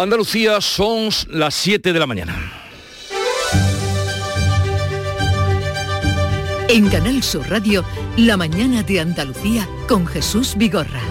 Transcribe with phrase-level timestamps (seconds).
[0.00, 2.52] Andalucía son las 7 de la mañana.
[6.68, 7.84] En Canal Sur Radio,
[8.16, 11.02] La mañana de Andalucía con Jesús Vigorra.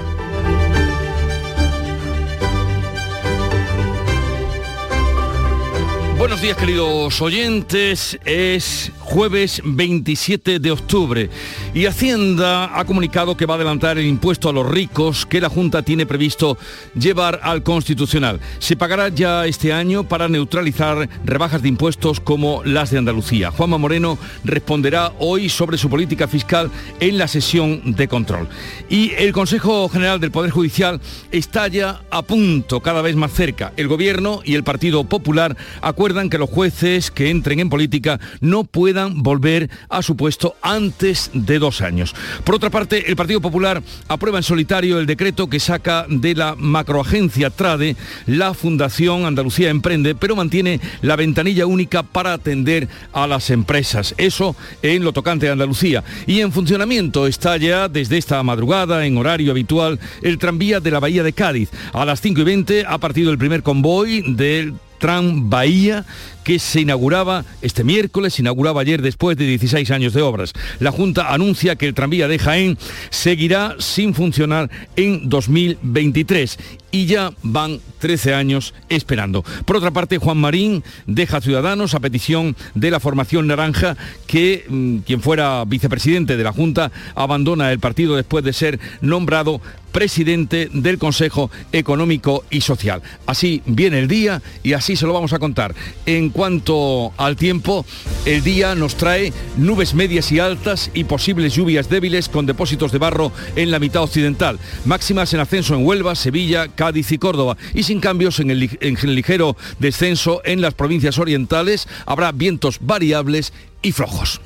[6.18, 11.30] Buenos días queridos oyentes, es jueves 27 de octubre
[11.78, 15.48] y Hacienda ha comunicado que va a adelantar el impuesto a los ricos que la
[15.48, 16.58] Junta tiene previsto
[17.00, 18.40] llevar al Constitucional.
[18.58, 23.52] Se pagará ya este año para neutralizar rebajas de impuestos como las de Andalucía.
[23.52, 28.50] Juanma Moreno responderá hoy sobre su política fiscal en la sesión de control.
[28.90, 31.00] Y el Consejo General del Poder Judicial
[31.32, 33.72] está ya a punto, cada vez más cerca.
[33.78, 38.64] El Gobierno y el Partido Popular acuerdan que los jueces que entren en política no
[38.64, 42.16] puedan volver a su puesto antes de dos años.
[42.46, 46.56] Por otra parte, el Partido Popular aprueba en solitario el decreto que saca de la
[46.56, 53.50] macroagencia Trade la Fundación Andalucía Emprende, pero mantiene la ventanilla única para atender a las
[53.50, 54.16] empresas.
[54.18, 56.06] Eso en lo tocante a Andalucía.
[56.26, 61.02] Y en funcionamiento está ya desde esta madrugada, en horario habitual, el tranvía de la
[61.02, 61.70] Bahía de Cádiz.
[61.92, 66.06] A las 5 y 20 ha partido el primer convoy del Tram Bahía
[66.48, 70.54] que se inauguraba este miércoles, se inauguraba ayer después de 16 años de obras.
[70.80, 72.78] La Junta anuncia que el tranvía de Jaén
[73.10, 76.58] seguirá sin funcionar en 2023
[76.90, 79.44] y ya van 13 años esperando.
[79.66, 85.00] Por otra parte, Juan Marín deja Ciudadanos a petición de la formación naranja que mm,
[85.00, 89.60] quien fuera vicepresidente de la Junta abandona el partido después de ser nombrado
[89.92, 93.02] presidente del Consejo Económico y Social.
[93.26, 95.74] Así viene el día y así se lo vamos a contar.
[96.06, 97.84] En cuanto al tiempo,
[98.28, 103.00] el día nos trae nubes medias y altas y posibles lluvias débiles con depósitos de
[103.00, 104.60] barro en la mitad occidental.
[104.86, 109.16] Máximas en ascenso en Huelva, Sevilla, Cádiz y Córdoba y sin cambios en en el
[109.16, 111.88] ligero descenso en las provincias orientales.
[112.06, 113.52] Habrá vientos variables
[113.82, 114.40] y flojos.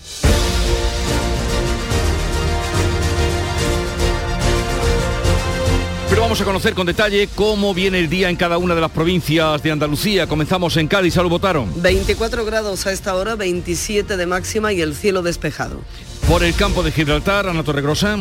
[6.21, 8.91] Pero vamos a conocer con detalle cómo viene el día en cada una de las
[8.91, 10.27] provincias de Andalucía.
[10.27, 11.81] Comenzamos en Cádiz, ¿a lo votaron?
[11.81, 15.81] 24 grados a esta hora, 27 de máxima y el cielo despejado.
[16.27, 18.19] Por el campo de Gibraltar, Ana Torregrosa.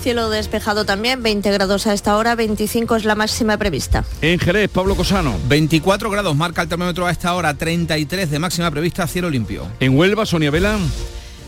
[0.00, 4.06] Cielo despejado también, 20 grados a esta hora, 25 es la máxima prevista.
[4.22, 5.38] En Jerez, Pablo Cosano.
[5.46, 9.66] 24 grados marca el termómetro a esta hora, 33 de máxima prevista, cielo limpio.
[9.80, 10.78] En Huelva, Sonia Vela.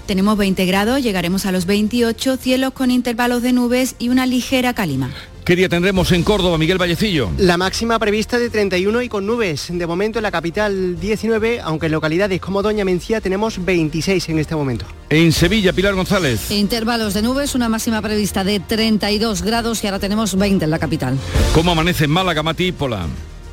[0.04, 4.74] Tenemos 20 grados, llegaremos a los 28, cielos con intervalos de nubes y una ligera
[4.74, 5.10] calima.
[5.46, 7.30] ¿Qué día tendremos en Córdoba, Miguel Vallecillo?
[7.38, 9.68] La máxima prevista de 31 y con nubes.
[9.70, 14.40] De momento en la capital 19, aunque en localidades como Doña Mencía tenemos 26 en
[14.40, 14.86] este momento.
[15.08, 16.50] En Sevilla, Pilar González.
[16.50, 20.80] Intervalos de nubes, una máxima prevista de 32 grados y ahora tenemos 20 en la
[20.80, 21.16] capital.
[21.54, 23.06] ¿Cómo amanece en Málaga, Mati Pola?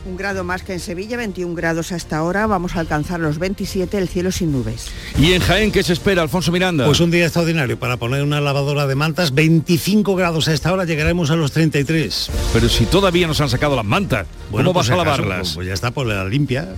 [0.06, 3.98] Un grado más que en Sevilla, 21 grados hasta ahora, vamos a alcanzar los 27,
[3.98, 4.88] el cielo sin nubes.
[5.18, 6.86] ¿Y en Jaén qué se espera, Alfonso Miranda?
[6.86, 10.84] Pues un día extraordinario para poner una lavadora de mantas, 25 grados a esta hora,
[10.84, 12.30] llegaremos a los 33.
[12.52, 15.40] Pero si todavía nos han sacado las mantas, Bueno, ¿cómo pues vas a lavarlas?
[15.40, 16.68] Pues, pues ya está, por la limpia.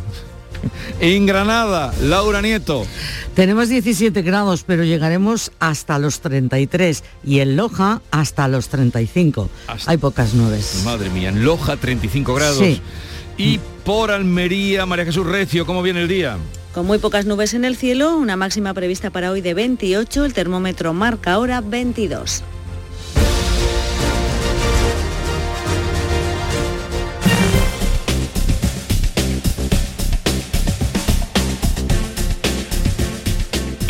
[0.99, 2.87] En Granada, Laura Nieto.
[3.35, 9.49] Tenemos 17 grados, pero llegaremos hasta los 33 y en Loja hasta los 35.
[9.67, 10.81] Hasta- Hay pocas nubes.
[10.83, 12.57] Madre mía, en Loja 35 grados.
[12.57, 12.81] Sí.
[13.37, 16.37] Y por Almería, María Jesús Recio, ¿cómo viene el día?
[16.73, 20.33] Con muy pocas nubes en el cielo, una máxima prevista para hoy de 28, el
[20.33, 22.43] termómetro marca ahora 22.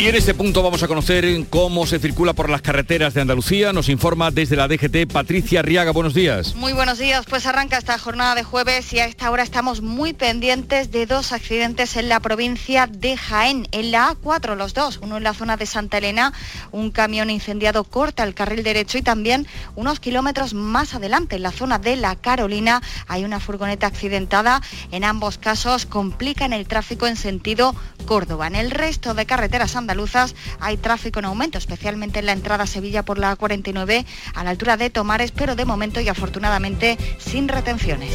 [0.06, 3.72] Y en este punto vamos a conocer cómo se circula por las carreteras de Andalucía.
[3.72, 5.90] Nos informa desde la DGT Patricia Riaga.
[5.90, 6.54] Buenos días.
[6.54, 10.12] Muy buenos días, pues arranca esta jornada de jueves y a esta hora estamos muy
[10.12, 15.16] pendientes de dos accidentes en la provincia de Jaén, en la A4 los dos, uno
[15.16, 16.32] en la zona de Santa Elena,
[16.70, 21.50] un camión incendiado corta el carril derecho y también unos kilómetros más adelante en la
[21.50, 24.62] zona de La Carolina hay una furgoneta accidentada,
[24.92, 27.74] en ambos casos complican el tráfico en sentido
[28.06, 28.46] Córdoba.
[28.46, 32.66] En el resto de carreteras andaluzas hay tráfico en aumento, especialmente en la entrada a
[32.66, 34.04] Sevilla por la A49
[34.34, 38.12] a la altura de Tomares, pero de momento y afortunadamente sin retenciones.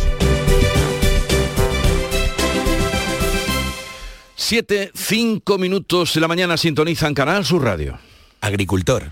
[4.35, 7.97] Siete, cinco minutos de la mañana sintonizan Canal Sur Radio.
[8.41, 9.11] Agricultor,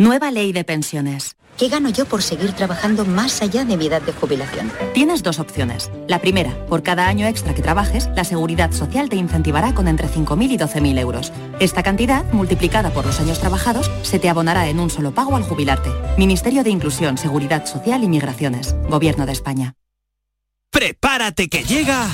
[0.00, 1.36] Nueva ley de pensiones.
[1.58, 4.72] ¿Qué gano yo por seguir trabajando más allá de mi edad de jubilación?
[4.94, 5.90] Tienes dos opciones.
[6.08, 10.08] La primera, por cada año extra que trabajes, la Seguridad Social te incentivará con entre
[10.08, 11.34] 5.000 y 12.000 euros.
[11.58, 15.42] Esta cantidad, multiplicada por los años trabajados, se te abonará en un solo pago al
[15.42, 15.90] jubilarte.
[16.16, 18.74] Ministerio de Inclusión, Seguridad Social y Migraciones.
[18.88, 19.74] Gobierno de España.
[20.70, 22.08] Prepárate que llega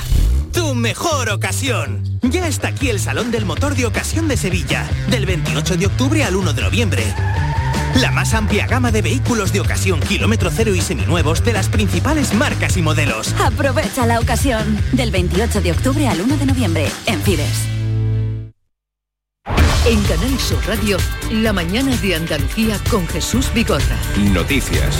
[0.52, 2.18] tu mejor ocasión.
[2.22, 6.24] Ya está aquí el Salón del Motor de Ocasión de Sevilla, del 28 de octubre
[6.24, 7.14] al 1 de noviembre.
[8.00, 12.34] La más amplia gama de vehículos de ocasión kilómetro cero y seminuevos de las principales
[12.34, 13.34] marcas y modelos.
[13.40, 17.66] Aprovecha la ocasión del 28 de octubre al 1 de noviembre en Fides.
[19.86, 20.98] En Canal Sur Radio,
[21.30, 23.96] la mañana de Andalucía con Jesús Bigorra.
[24.18, 24.98] Noticias.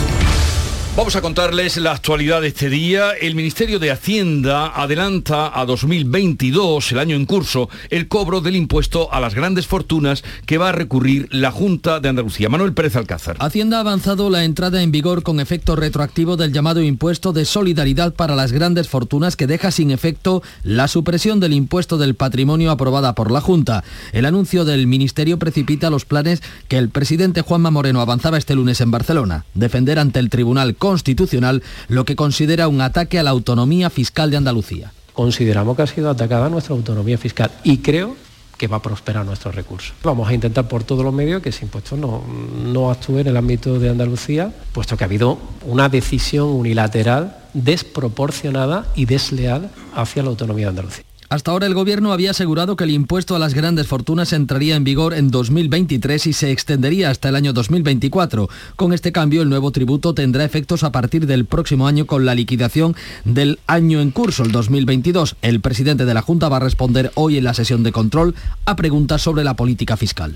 [0.97, 3.11] Vamos a contarles la actualidad de este día.
[3.11, 9.13] El Ministerio de Hacienda adelanta a 2022, el año en curso, el cobro del impuesto
[9.13, 12.49] a las grandes fortunas que va a recurrir la Junta de Andalucía.
[12.49, 13.37] Manuel Pérez Alcázar.
[13.39, 18.15] Hacienda ha avanzado la entrada en vigor con efecto retroactivo del llamado impuesto de solidaridad
[18.15, 23.13] para las grandes fortunas que deja sin efecto la supresión del impuesto del patrimonio aprobada
[23.13, 23.83] por la Junta.
[24.13, 28.81] El anuncio del Ministerio precipita los planes que el presidente Juanma Moreno avanzaba este lunes
[28.81, 29.45] en Barcelona.
[29.53, 34.37] Defender ante el Tribunal constitucional lo que considera un ataque a la autonomía fiscal de
[34.37, 34.91] Andalucía.
[35.13, 38.15] Consideramos que ha sido atacada nuestra autonomía fiscal y creo
[38.57, 39.93] que va a prosperar nuestros recursos.
[40.03, 43.37] Vamos a intentar por todos los medios que ese impuesto no, no actúe en el
[43.37, 50.29] ámbito de Andalucía, puesto que ha habido una decisión unilateral desproporcionada y desleal hacia la
[50.29, 51.03] autonomía de Andalucía.
[51.29, 54.85] Hasta ahora el Gobierno había asegurado que el impuesto a las grandes fortunas entraría en
[54.85, 58.47] vigor en 2023 y se extendería hasta el año 2024.
[58.77, 62.33] Con este cambio, el nuevo tributo tendrá efectos a partir del próximo año con la
[62.33, 62.95] liquidación
[63.25, 65.35] del año en curso, el 2022.
[65.41, 68.33] El presidente de la Junta va a responder hoy en la sesión de control
[68.63, 70.33] a preguntas sobre la política fiscal.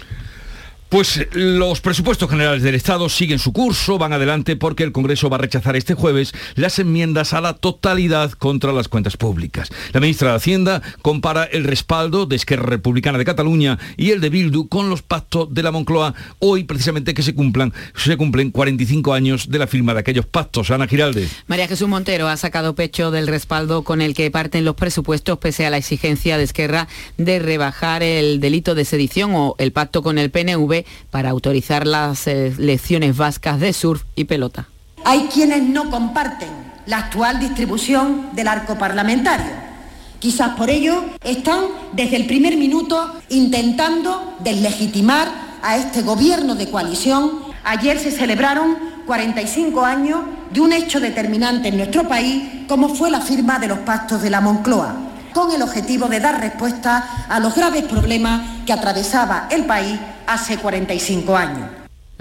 [0.92, 5.38] Pues los presupuestos generales del Estado siguen su curso, van adelante porque el Congreso va
[5.38, 9.70] a rechazar este jueves las enmiendas a la totalidad contra las cuentas públicas.
[9.94, 14.30] La ministra de Hacienda compara el respaldo de Esquerra Republicana de Cataluña y el de
[14.30, 19.14] Bildu con los pactos de la Moncloa, hoy precisamente que se cumplan, se cumplen 45
[19.14, 20.72] años de la firma de aquellos pactos.
[20.72, 21.26] Ana Giralde.
[21.48, 25.66] María Jesús Montero ha sacado pecho del respaldo con el que parten los presupuestos pese
[25.66, 30.18] a la exigencia de Esquerra de rebajar el delito de sedición o el pacto con
[30.18, 34.68] el PNV para autorizar las lecciones vascas de surf y pelota.
[35.04, 36.50] Hay quienes no comparten
[36.86, 39.72] la actual distribución del arco parlamentario.
[40.20, 41.64] Quizás por ello están
[41.94, 45.28] desde el primer minuto intentando deslegitimar
[45.64, 47.40] a este gobierno de coalición.
[47.64, 53.22] Ayer se celebraron 45 años de un hecho determinante en nuestro país como fue la
[53.22, 54.96] firma de los pactos de la Moncloa
[55.34, 60.58] con el objetivo de dar respuesta a los graves problemas que atravesaba el país hace
[60.58, 61.70] 45 años.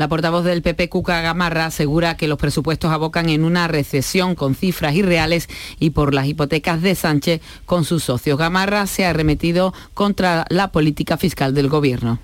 [0.00, 4.54] La portavoz del PP, Cuca Gamarra, asegura que los presupuestos abocan en una recesión con
[4.54, 5.46] cifras irreales
[5.78, 8.38] y por las hipotecas de Sánchez con sus socios.
[8.38, 12.18] Gamarra se ha arremetido contra la política fiscal del Gobierno.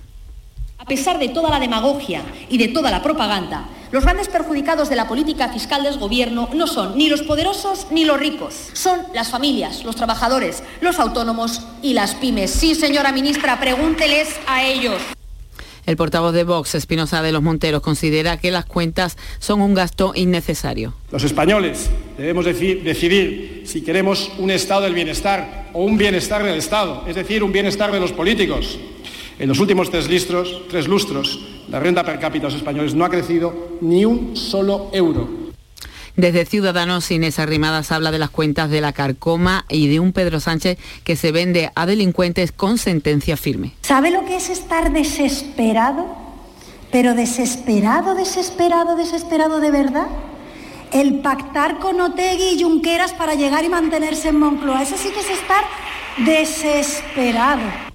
[0.79, 4.97] A pesar de toda la demagogia y de toda la propaganda, los grandes perjudicados de
[4.97, 9.29] la política fiscal del Gobierno no son ni los poderosos ni los ricos, son las
[9.29, 12.53] familias, los trabajadores, los autónomos y las pymes.
[12.53, 15.03] Sí, señora ministra, pregúnteles a ellos.
[15.87, 20.13] El portavoz de Vox, Espinosa de los Monteros, considera que las cuentas son un gasto
[20.17, 20.95] innecesario.
[21.13, 21.89] Los españoles
[22.19, 27.45] debemos decidir si queremos un estado del bienestar o un bienestar del Estado, es decir,
[27.45, 28.81] un bienestar de los políticos.
[29.39, 31.39] En los últimos tres lustros, tres lustros,
[31.69, 35.46] la renta per cápita de los españoles no ha crecido ni un solo euro.
[36.17, 40.41] Desde Ciudadanos, Inés Arrimadas habla de las cuentas de la Carcoma y de un Pedro
[40.41, 43.75] Sánchez que se vende a delincuentes con sentencia firme.
[43.83, 46.07] ¿Sabe lo que es estar desesperado?
[46.91, 50.07] Pero desesperado, desesperado, desesperado de verdad.
[50.91, 54.83] El pactar con Otegui y Junqueras para llegar y mantenerse en Moncloa.
[54.83, 55.65] Eso sí que es estar
[56.25, 57.86] desesperado.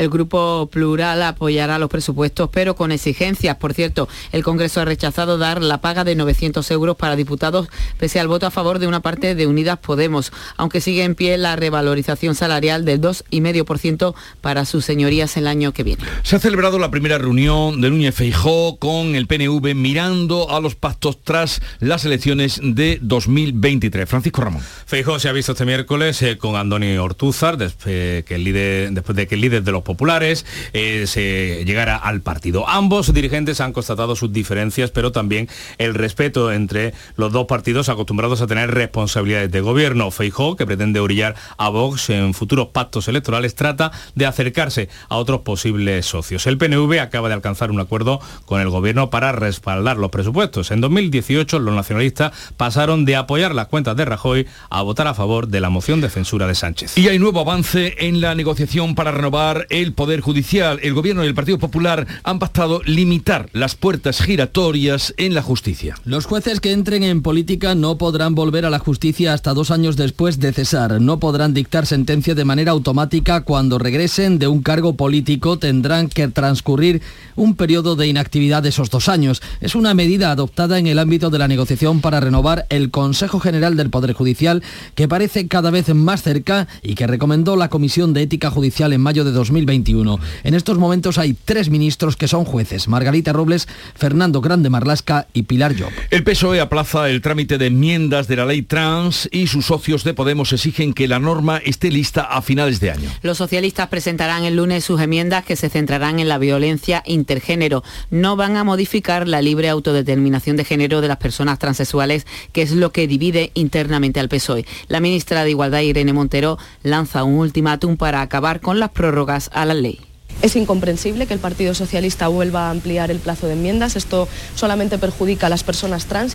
[0.00, 3.56] El Grupo Plural apoyará los presupuestos, pero con exigencias.
[3.56, 8.18] Por cierto, el Congreso ha rechazado dar la paga de 900 euros para diputados, pese
[8.18, 11.54] al voto a favor de una parte de Unidas Podemos, aunque sigue en pie la
[11.54, 16.02] revalorización salarial del 2,5% para sus señorías el año que viene.
[16.22, 20.76] Se ha celebrado la primera reunión de Núñez Feijó con el PNV mirando a los
[20.76, 24.08] pactos tras las elecciones de 2023.
[24.08, 24.62] Francisco Ramón.
[24.86, 29.14] Feijó se ha visto este miércoles eh, con Andoni Ortúzar, después, que el líder, después
[29.14, 32.68] de que el líder de los populares eh, se llegara al partido.
[32.68, 38.40] Ambos dirigentes han constatado sus diferencias, pero también el respeto entre los dos partidos acostumbrados
[38.40, 40.12] a tener responsabilidades de gobierno.
[40.12, 45.40] Feijó, que pretende orillar a Vox en futuros pactos electorales, trata de acercarse a otros
[45.40, 46.46] posibles socios.
[46.46, 50.70] El PNV acaba de alcanzar un acuerdo con el gobierno para respaldar los presupuestos.
[50.70, 55.48] En 2018 los nacionalistas pasaron de apoyar las cuentas de Rajoy a votar a favor
[55.48, 56.96] de la moción de censura de Sánchez.
[56.96, 60.78] Y hay nuevo avance en la negociación para renovar el Poder Judicial.
[60.82, 65.96] El Gobierno y el Partido Popular han pactado limitar las puertas giratorias en la justicia.
[66.04, 69.96] Los jueces que entren en política no podrán volver a la justicia hasta dos años
[69.96, 71.00] después de cesar.
[71.00, 75.58] No podrán dictar sentencia de manera automática cuando regresen de un cargo político.
[75.58, 77.02] Tendrán que transcurrir
[77.36, 79.42] un periodo de inactividad de esos dos años.
[79.60, 83.76] Es una medida adoptada en el ámbito de la negociación para renovar el Consejo General
[83.76, 84.62] del Poder Judicial
[84.94, 89.00] que parece cada vez más cerca y que recomendó la Comisión de Ética Judicial en
[89.00, 90.18] mayo de 2021.
[90.44, 95.42] En estos momentos hay tres ministros que son jueces, Margarita Robles, Fernando Grande Marlasca y
[95.42, 95.90] Pilar Job.
[96.10, 100.14] El PSOE aplaza el trámite de enmiendas de la ley trans y sus socios de
[100.14, 103.10] Podemos exigen que la norma esté lista a finales de año.
[103.22, 107.82] Los socialistas presentarán el lunes sus enmiendas que se centrarán en la violencia intergénero.
[108.10, 112.72] No van a modificar la libre autodeterminación de género de las personas transexuales, que es
[112.72, 114.66] lo que divide internamente al PSOE.
[114.88, 119.64] La ministra de Igualdad, Irene Montero, lanza un ultimátum para acabar con las prórrogas a
[119.64, 119.98] la ley.
[120.42, 123.96] Es incomprensible que el Partido Socialista vuelva a ampliar el plazo de enmiendas.
[123.96, 126.34] Esto solamente perjudica a las personas trans.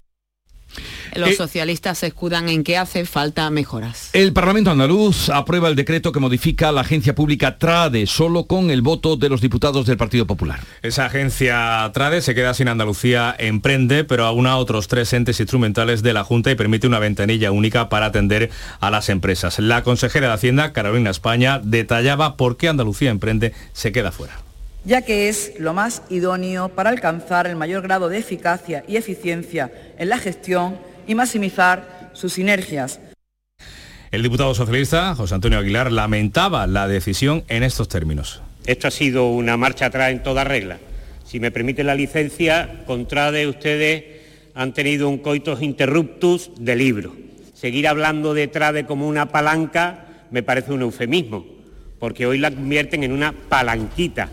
[1.15, 4.09] Los Eh, socialistas se escudan en que hace falta mejoras.
[4.13, 8.81] El Parlamento andaluz aprueba el decreto que modifica la agencia pública TRADE solo con el
[8.81, 10.59] voto de los diputados del Partido Popular.
[10.81, 16.03] Esa agencia TRADE se queda sin Andalucía Emprende, pero aúna a otros tres entes instrumentales
[16.03, 19.59] de la Junta y permite una ventanilla única para atender a las empresas.
[19.59, 24.35] La consejera de Hacienda, Carolina España, detallaba por qué Andalucía Emprende se queda fuera.
[24.83, 29.71] ya que es lo más idóneo para alcanzar el mayor grado de eficacia y eficiencia
[29.97, 32.99] en la gestión y maximizar sus sinergias.
[34.11, 38.41] El diputado socialista, José Antonio Aguilar, lamentaba la decisión en estos términos.
[38.65, 40.77] Esto ha sido una marcha atrás en toda regla.
[41.25, 44.03] Si me permite la licencia, contrade ustedes
[44.53, 47.15] han tenido un coitus interruptus de libro.
[47.53, 51.45] Seguir hablando de Trade como una palanca me parece un eufemismo,
[51.99, 54.29] porque hoy la convierten en una palanquita.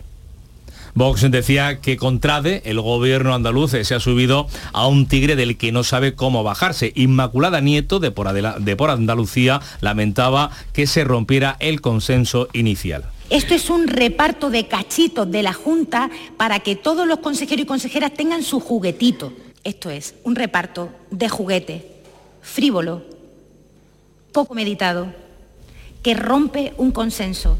[0.94, 5.56] Vox decía que con Trade el gobierno andaluz se ha subido a un tigre del
[5.56, 6.92] que no sabe cómo bajarse.
[6.94, 13.08] Inmaculada Nieto de por, de por Andalucía lamentaba que se rompiera el consenso inicial.
[13.30, 17.66] Esto es un reparto de cachitos de la Junta para que todos los consejeros y
[17.66, 19.32] consejeras tengan su juguetito.
[19.64, 22.02] Esto es un reparto de juguete,
[22.42, 23.02] frívolo,
[24.32, 25.14] poco meditado,
[26.02, 27.56] que rompe un consenso.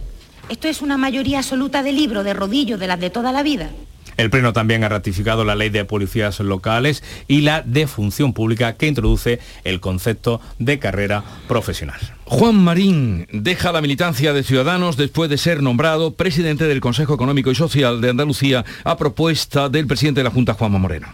[0.52, 3.70] Esto es una mayoría absoluta de libro, de rodillo, de las de toda la vida.
[4.18, 8.74] El Pleno también ha ratificado la ley de policías locales y la de función pública
[8.74, 11.98] que introduce el concepto de carrera profesional.
[12.34, 17.50] Juan Marín deja la militancia de Ciudadanos después de ser nombrado presidente del Consejo Económico
[17.50, 21.08] y Social de Andalucía a propuesta del presidente de la Junta, Juanma Moreno.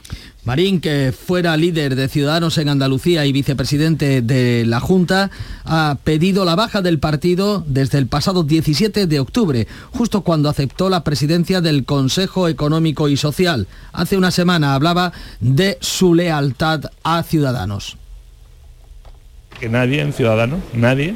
[0.45, 5.33] Marín, que fuera líder de Ciudadanos en Andalucía y vicepresidente de la Junta,
[5.65, 10.89] ha pedido la baja del partido desde el pasado 17 de octubre, justo cuando aceptó
[10.89, 13.67] la presidencia del Consejo Económico y Social.
[13.93, 17.97] Hace una semana hablaba de su lealtad a Ciudadanos.
[19.61, 21.15] Que nadie en Ciudadanos, nadie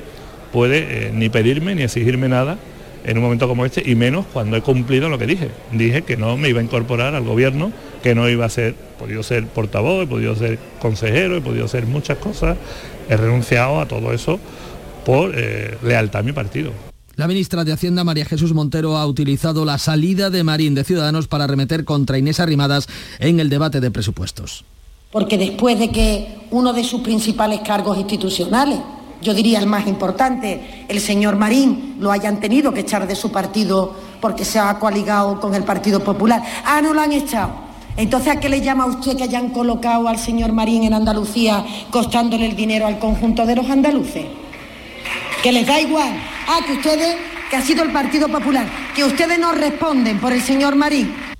[0.52, 2.58] puede eh, ni pedirme ni exigirme nada
[3.04, 5.50] en un momento como este y menos cuando he cumplido lo que dije.
[5.72, 7.72] Dije que no me iba a incorporar al gobierno,
[8.02, 11.66] que no iba a ser, he podido ser portavoz, he podido ser consejero, he podido
[11.68, 12.56] ser muchas cosas,
[13.08, 14.38] he renunciado a todo eso
[15.04, 16.72] por eh, lealtad a mi partido.
[17.16, 21.28] La ministra de Hacienda, María Jesús Montero, ha utilizado la salida de Marín de Ciudadanos
[21.28, 24.64] para remeter contra Inés Arrimadas en el debate de presupuestos.
[25.12, 28.80] Porque después de que uno de sus principales cargos institucionales,
[29.20, 33.30] yo diría el más importante, el señor Marín, lo hayan tenido que echar de su
[33.30, 36.42] partido porque se ha coaligado con el Partido Popular.
[36.64, 37.50] Ah, no lo han echado.
[37.96, 42.46] Entonces, ¿a qué le llama usted que hayan colocado al señor Marín en Andalucía costándole
[42.46, 44.24] el dinero al conjunto de los andaluces?
[45.42, 46.14] Que les da igual.
[46.48, 47.16] Ah, que ustedes
[47.50, 51.31] que ha sido el Partido Popular, que ustedes no responden por el señor Marín.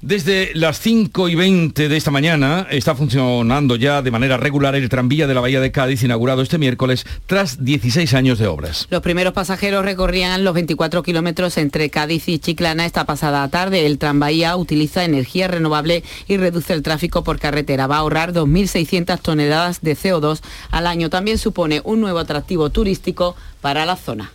[0.00, 4.88] Desde las 5 y 20 de esta mañana está funcionando ya de manera regular el
[4.88, 8.86] tranvía de la Bahía de Cádiz, inaugurado este miércoles tras 16 años de obras.
[8.90, 13.86] Los primeros pasajeros recorrían los 24 kilómetros entre Cádiz y Chiclana esta pasada tarde.
[13.86, 17.88] El tranvía utiliza energía renovable y reduce el tráfico por carretera.
[17.88, 20.40] Va a ahorrar 2.600 toneladas de CO2
[20.70, 21.10] al año.
[21.10, 24.30] También supone un nuevo atractivo turístico para la zona.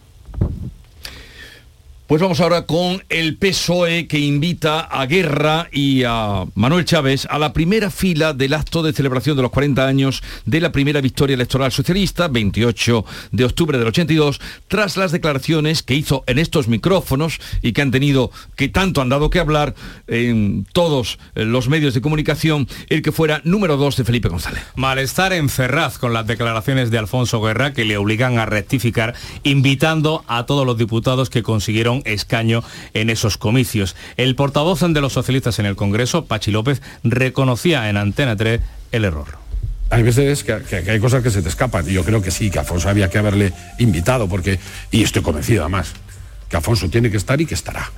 [2.06, 7.40] Pues vamos ahora con el PSOE que invita a Guerra y a Manuel Chávez a
[7.40, 11.36] la primera fila del acto de celebración de los 40 años de la primera victoria
[11.36, 17.40] electoral socialista, 28 de octubre del 82, tras las declaraciones que hizo en estos micrófonos
[17.62, 19.74] y que han tenido, que tanto han dado que hablar
[20.08, 24.62] en todos los medios de comunicación, el que fuera número 2 de Felipe González.
[24.76, 30.26] Malestar en Ferraz con las declaraciones de Alfonso Guerra que le obligan a rectificar, invitando
[30.28, 33.96] a todos los diputados que consiguieron escaño en esos comicios.
[34.18, 39.06] El portavoz de los socialistas en el Congreso, Pachi López, reconocía en Antena 3 el
[39.06, 39.38] error.
[39.90, 40.54] Hay veces que,
[40.90, 43.20] hay cosas que se te escapan y yo creo que sí, que Afonso había que
[43.20, 44.60] haberle invitado porque,
[44.90, 45.94] y estoy convencido además,
[46.50, 47.92] que Afonso tiene que estar y que estará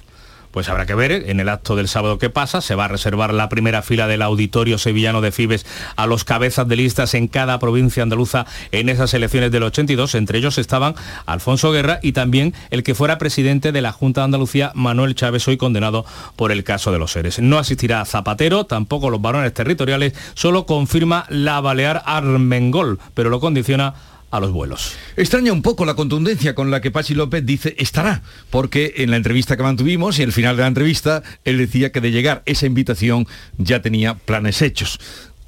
[0.55, 2.61] pues habrá que ver en el acto del sábado que pasa.
[2.61, 5.65] Se va a reservar la primera fila del auditorio sevillano de Fibes
[5.97, 10.15] a los cabezas de listas en cada provincia andaluza en esas elecciones del 82.
[10.15, 10.95] Entre ellos estaban
[11.25, 15.45] Alfonso Guerra y también el que fuera presidente de la Junta de Andalucía, Manuel Chávez,
[15.49, 16.05] hoy condenado
[16.37, 17.39] por el caso de los seres.
[17.39, 23.93] No asistirá Zapatero, tampoco los varones territoriales, solo confirma la Balear Armengol, pero lo condiciona
[24.31, 24.93] a los vuelos.
[25.17, 29.17] Extraña un poco la contundencia con la que Pachi López dice estará, porque en la
[29.17, 32.65] entrevista que mantuvimos y el final de la entrevista, él decía que de llegar esa
[32.65, 33.27] invitación
[33.57, 34.99] ya tenía planes hechos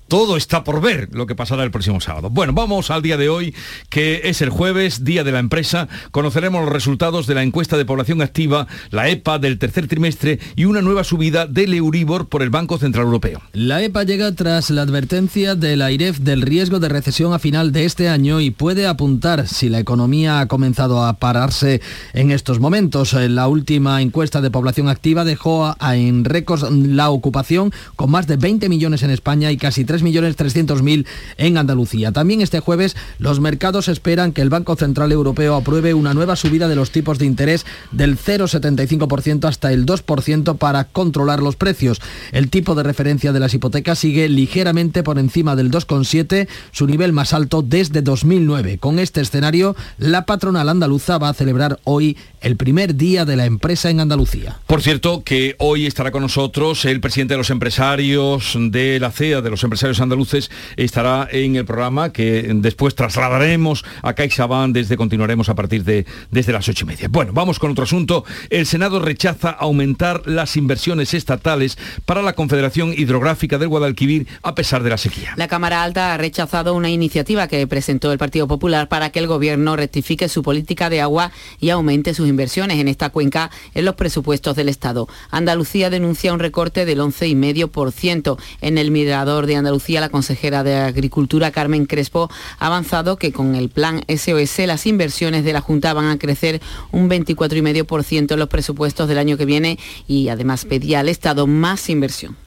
[0.08, 2.30] todo está por ver lo que pasará el próximo sábado.
[2.30, 3.54] Bueno, vamos al día de hoy,
[3.90, 5.90] que es el jueves, día de la empresa.
[6.12, 10.66] Conoceremos los resultados de la encuesta de población activa, la EPA del tercer trimestre y
[10.66, 13.42] una nueva subida del Euribor por el Banco Central Europeo.
[13.52, 17.86] La EPA llega tras la advertencia de la del riesgo de recesión a final de
[17.86, 21.82] este año y puede apuntar si la economía ha comenzado a pararse
[22.14, 23.14] en estos momentos.
[23.14, 28.70] La última encuesta de población activa dejó en récords la ocupación con más de 20
[28.70, 31.06] millones en España y casi 3 3.300.000
[31.38, 32.12] en Andalucía.
[32.12, 36.68] También este jueves los mercados esperan que el Banco Central Europeo apruebe una nueva subida
[36.68, 42.02] de los tipos de interés del 0,75% hasta el 2% para controlar los precios.
[42.32, 47.14] El tipo de referencia de las hipotecas sigue ligeramente por encima del 2,7, su nivel
[47.14, 48.78] más alto desde 2009.
[48.78, 53.46] Con este escenario, la patronal andaluza va a celebrar hoy el primer día de la
[53.46, 54.60] empresa en Andalucía.
[54.68, 59.42] Por cierto, que hoy estará con nosotros el presidente de los empresarios de la CEA,
[59.42, 65.50] de los empresarios andaluces, estará en el programa que después trasladaremos a CaixaBank desde continuaremos
[65.50, 67.08] a partir de desde las ocho y media.
[67.10, 68.26] Bueno, vamos con otro asunto.
[68.50, 74.84] El Senado rechaza aumentar las inversiones estatales para la Confederación Hidrográfica del Guadalquivir a pesar
[74.84, 75.34] de la sequía.
[75.38, 79.28] La Cámara Alta ha rechazado una iniciativa que presentó el Partido Popular para que el
[79.28, 83.96] Gobierno rectifique su política de agua y aumente sus inversiones en esta cuenca en los
[83.96, 85.08] presupuestos del Estado.
[85.32, 88.38] Andalucía denuncia un recorte del 11,5%.
[88.62, 93.56] En el Mirador de Andalucía, la consejera de Agricultura, Carmen Crespo, ha avanzado que con
[93.56, 96.62] el plan SOS las inversiones de la Junta van a crecer
[96.92, 101.90] un 24,5% en los presupuestos del año que viene y además pedía al Estado más
[101.90, 102.47] inversión.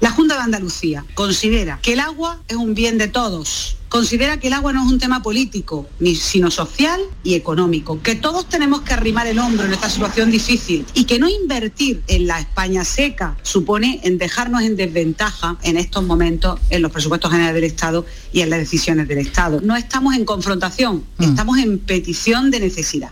[0.00, 3.76] La Junta de Andalucía considera que el agua es un bien de todos.
[3.88, 5.88] Considera que el agua no es un tema político,
[6.20, 10.84] sino social y económico, que todos tenemos que arrimar el hombro en esta situación difícil
[10.94, 16.04] y que no invertir en la España seca supone en dejarnos en desventaja en estos
[16.04, 19.60] momentos en los presupuestos generales del Estado y en las decisiones del Estado.
[19.62, 21.24] No estamos en confrontación, mm.
[21.24, 23.10] estamos en petición de necesidad.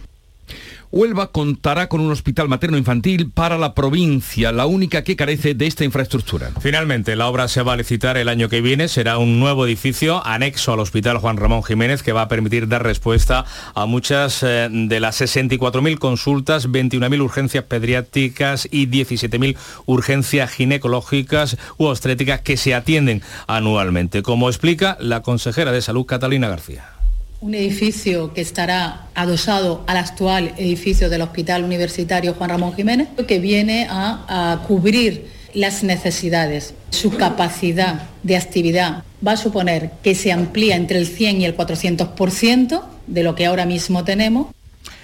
[0.91, 5.85] Huelva contará con un hospital materno-infantil para la provincia, la única que carece de esta
[5.85, 6.51] infraestructura.
[6.61, 8.89] Finalmente, la obra se va a licitar el año que viene.
[8.89, 12.83] Será un nuevo edificio anexo al Hospital Juan Ramón Jiménez que va a permitir dar
[12.83, 13.45] respuesta
[13.75, 21.87] a muchas eh, de las 64.000 consultas, 21.000 urgencias pediátricas y 17.000 urgencias ginecológicas u
[21.87, 26.96] obstétricas que se atienden anualmente, como explica la consejera de Salud Catalina García
[27.41, 33.39] un edificio que estará adosado al actual edificio del Hospital Universitario Juan Ramón Jiménez, que
[33.39, 36.75] viene a, cubrir las necesidades.
[36.91, 41.57] Su capacidad de actividad va a suponer que se amplía entre el 100 y el
[41.57, 44.49] 400% de lo que ahora mismo tenemos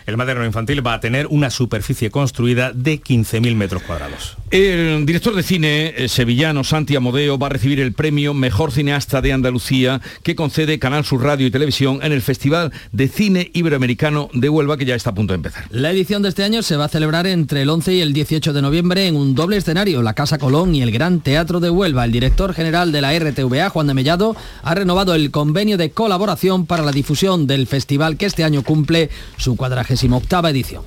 [0.06, 4.36] El materno infantil va a tener una superficie construida de 15.000 metros cuadrados.
[4.50, 9.22] El director de cine eh, sevillano Santi Amodeo va a recibir el premio Mejor Cineasta
[9.22, 14.28] de Andalucía que concede Canal Sur Radio y Televisión en el Festival de Cine Iberoamericano
[14.32, 15.64] de Huelva que ya está a punto de empezar.
[15.70, 18.52] La edición de este año se va a celebrar entre el 11 y el 18
[18.52, 22.04] de noviembre en un doble escenario, la Casa Colón y el Gran Teatro de Huelva.
[22.04, 26.66] El director general de la RTVA, Juan de Mellado, ha renovado el convenio de colaboración
[26.66, 29.56] para la difusión del festival que este año cumple su
[29.96, 30.84] 48 edición.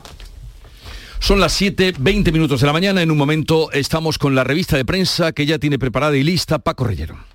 [1.19, 3.01] Son las 7, 20 minutos de la mañana.
[3.01, 6.59] En un momento estamos con la revista de prensa que ya tiene preparada y lista
[6.59, 7.34] Paco Rellero.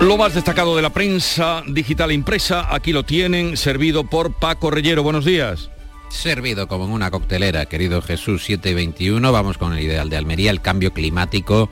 [0.00, 5.02] Lo más destacado de la prensa digital impresa, aquí lo tienen, servido por Paco Rellero.
[5.02, 5.70] Buenos días.
[6.08, 10.60] Servido como en una coctelera, querido Jesús 721, vamos con el ideal de Almería, el
[10.60, 11.68] cambio climático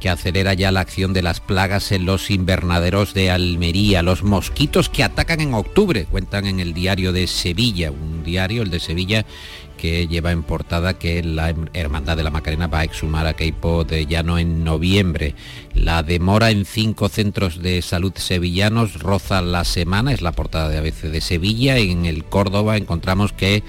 [0.00, 4.88] que acelera ya la acción de las plagas en los invernaderos de Almería, los mosquitos
[4.88, 9.24] que atacan en octubre, cuentan en el diario de Sevilla, un diario, el de Sevilla,
[9.76, 13.84] que lleva en portada que la Hermandad de la Macarena va a exhumar a Queipo
[13.84, 15.34] de Llano en noviembre.
[15.74, 20.78] La demora en cinco centros de salud sevillanos roza la semana, es la portada de
[20.78, 21.76] ABC de Sevilla.
[21.76, 23.62] En el Córdoba encontramos que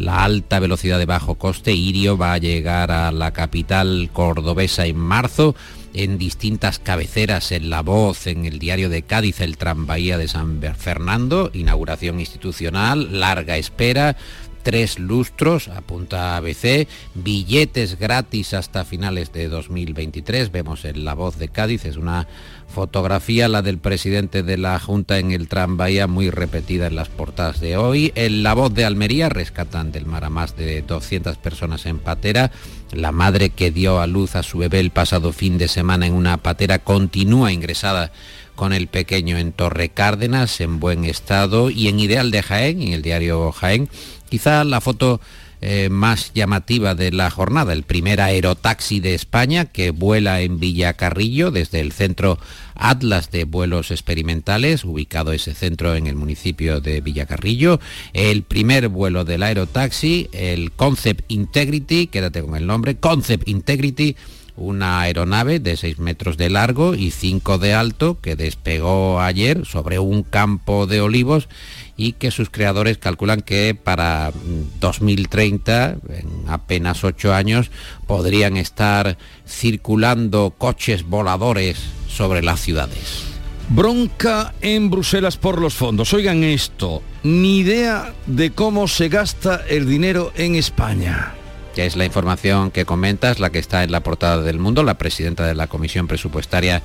[0.00, 4.96] la alta velocidad de bajo coste, Irio, va a llegar a la capital cordobesa en
[4.96, 5.54] marzo
[5.92, 10.62] en distintas cabeceras en La Voz, en el diario de Cádiz, el tranvía de San
[10.76, 14.16] Fernando, inauguración institucional, larga espera,
[14.62, 20.52] tres lustros, apunta ABC, billetes gratis hasta finales de 2023.
[20.52, 22.28] Vemos en La Voz de Cádiz, es una
[22.70, 27.60] fotografía, la del presidente de la Junta en el tranvía, muy repetida en las portadas
[27.60, 28.12] de hoy.
[28.14, 32.50] En La Voz de Almería rescatan del mar a más de 200 personas en patera.
[32.92, 36.14] La madre que dio a luz a su bebé el pasado fin de semana en
[36.14, 38.12] una patera continúa ingresada
[38.54, 42.92] con el pequeño en Torre Cárdenas en buen estado y en Ideal de Jaén, en
[42.92, 43.88] el diario Jaén,
[44.30, 45.20] Quizá la foto
[45.62, 51.50] eh, más llamativa de la jornada, el primer aerotaxi de España que vuela en Villacarrillo
[51.50, 52.38] desde el centro
[52.74, 57.78] Atlas de vuelos experimentales, ubicado ese centro en el municipio de Villacarrillo,
[58.14, 64.16] el primer vuelo del aerotaxi, el Concept Integrity, quédate con el nombre, Concept Integrity,
[64.60, 69.98] una aeronave de 6 metros de largo y 5 de alto que despegó ayer sobre
[69.98, 71.48] un campo de olivos
[71.96, 74.32] y que sus creadores calculan que para
[74.80, 77.70] 2030, en apenas 8 años,
[78.06, 83.24] podrían estar circulando coches voladores sobre las ciudades.
[83.70, 86.12] Bronca en Bruselas por los fondos.
[86.12, 91.34] Oigan esto, ni idea de cómo se gasta el dinero en España
[91.76, 95.46] es la información que comentas, la que está en la portada del mundo, la presidenta
[95.46, 96.82] de la Comisión Presupuestaria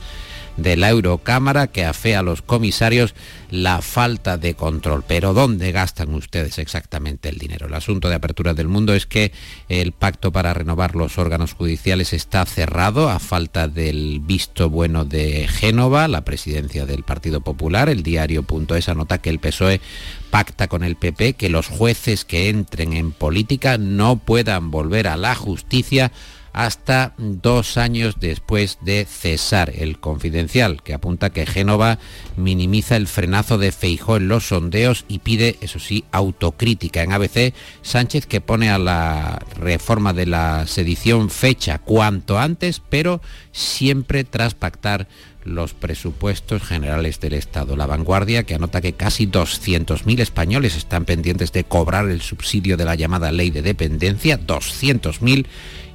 [0.58, 3.14] de la Eurocámara que afea a los comisarios
[3.50, 5.04] la falta de control.
[5.08, 7.68] Pero ¿dónde gastan ustedes exactamente el dinero?
[7.68, 9.32] El asunto de apertura del mundo es que
[9.70, 15.48] el pacto para renovar los órganos judiciales está cerrado a falta del visto bueno de
[15.48, 17.90] Génova, la presidencia del Partido Popular.
[17.90, 19.82] El diario.es anota que el PSOE
[20.30, 25.18] pacta con el PP que los jueces que entren en política no puedan volver a
[25.18, 26.12] la justicia
[26.56, 32.00] hasta dos años después de cesar el confidencial, que apunta que Génova
[32.38, 37.04] minimiza el frenazo de Feijó en los sondeos y pide, eso sí, autocrítica.
[37.04, 43.22] En ABC, Sánchez que pone a la reforma de la sedición fecha cuanto antes, pero
[43.52, 45.10] siempre tras pactar
[45.44, 47.76] los presupuestos generales del Estado.
[47.76, 52.86] La vanguardia que anota que casi 200.000 españoles están pendientes de cobrar el subsidio de
[52.86, 55.46] la llamada ley de dependencia, 200.000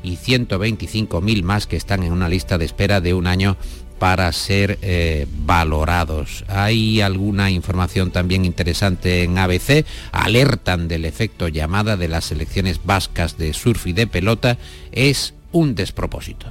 [0.03, 3.57] y 125.000 más que están en una lista de espera de un año
[4.01, 6.45] para ser eh, valorados.
[6.49, 9.85] Hay alguna información también interesante en ABC.
[10.11, 14.57] Alertan del efecto llamada de las selecciones vascas de surf y de pelota.
[14.91, 16.51] Es un despropósito.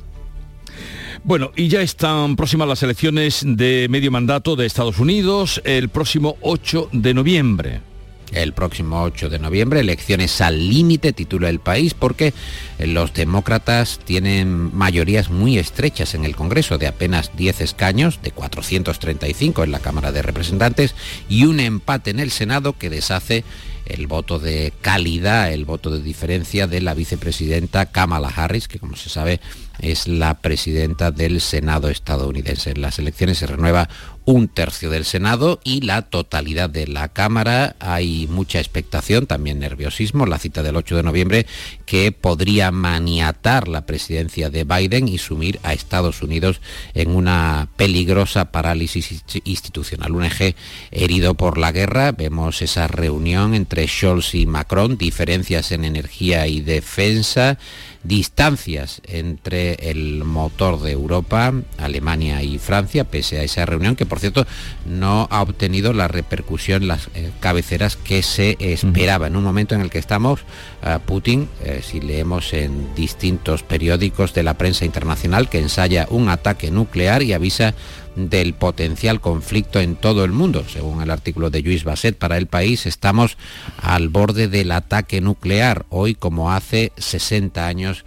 [1.24, 6.38] Bueno, y ya están próximas las elecciones de medio mandato de Estados Unidos el próximo
[6.42, 7.89] 8 de noviembre
[8.32, 9.80] el próximo 8 de noviembre.
[9.80, 12.34] Elecciones al límite, titula el país, porque
[12.80, 19.64] los demócratas tienen mayorías muy estrechas en el Congreso, de apenas 10 escaños, de 435
[19.64, 20.96] en la Cámara de Representantes,
[21.28, 23.44] y un empate en el Senado que deshace
[23.90, 28.96] el voto de calidad, el voto de diferencia de la vicepresidenta Kamala Harris, que como
[28.96, 29.40] se sabe
[29.80, 32.72] es la presidenta del Senado estadounidense.
[32.72, 33.90] En las elecciones se renueva
[34.30, 37.76] un tercio del Senado y la totalidad de la Cámara.
[37.80, 41.46] Hay mucha expectación, también nerviosismo, la cita del 8 de noviembre,
[41.88, 46.62] que podría maniatar la presidencia de Biden y sumir a Estados Unidos
[46.94, 50.12] en una peligrosa parálisis institucional.
[50.12, 50.56] Un eje
[50.92, 52.12] herido por la guerra.
[52.12, 57.58] Vemos esa reunión entre Scholz y Macron, diferencias en energía y defensa
[58.04, 64.20] distancias entre el motor de Europa, Alemania y Francia, pese a esa reunión que por
[64.20, 64.46] cierto
[64.86, 69.28] no ha obtenido la repercusión, las eh, cabeceras que se esperaba.
[69.28, 70.42] En un momento en el que estamos,
[70.84, 76.30] eh, Putin, eh, si leemos en distintos periódicos de la prensa internacional, que ensaya un
[76.30, 77.74] ataque nuclear y avisa
[78.16, 80.64] del potencial conflicto en todo el mundo.
[80.68, 83.38] Según el artículo de Luis Basset para el país, estamos
[83.82, 88.06] al borde del ataque nuclear, hoy como hace 60 años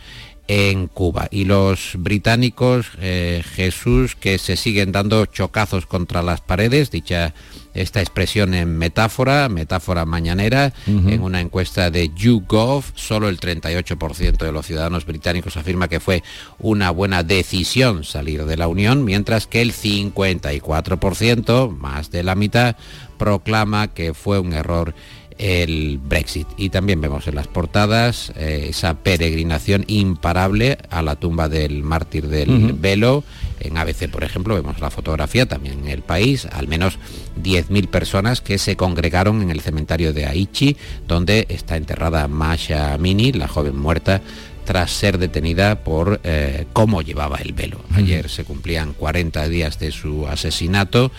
[0.49, 1.29] en Cuba.
[1.31, 7.35] Y los británicos, eh, Jesús, que se siguen dando chocazos contra las paredes, dicha
[7.75, 14.53] esta expresión en metáfora, metáfora mañanera, en una encuesta de YouGov, solo el 38% de
[14.53, 16.23] los ciudadanos británicos afirma que fue
[16.59, 22.77] una buena decisión salir de la Unión, mientras que el 54%, más de la mitad,
[23.19, 24.95] proclama que fue un error
[25.39, 26.47] el Brexit.
[26.57, 32.29] Y también vemos en las portadas eh, esa peregrinación imparable a la tumba del mártir
[32.29, 33.25] del velo.
[33.63, 36.99] En ABC, por ejemplo, vemos la fotografía también en el país, al menos
[37.43, 43.33] 10.000 personas que se congregaron en el cementerio de Aichi, donde está enterrada Masha Mini,
[43.33, 44.21] la joven muerta
[44.65, 47.81] tras ser detenida por eh, cómo llevaba el velo.
[47.95, 51.11] Ayer se cumplían 40 días de su asesinato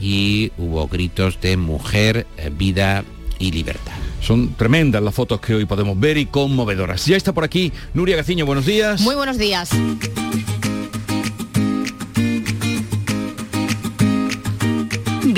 [0.00, 3.04] y hubo gritos de mujer, eh, vida
[3.38, 3.92] y libertad.
[4.20, 7.06] Son tremendas las fotos que hoy podemos ver y conmovedoras.
[7.06, 9.00] Ya está por aquí Nuria Gaciño, buenos días.
[9.00, 9.70] Muy buenos días.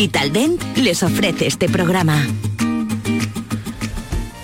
[0.01, 2.27] Vitaldent les ofrece este programa.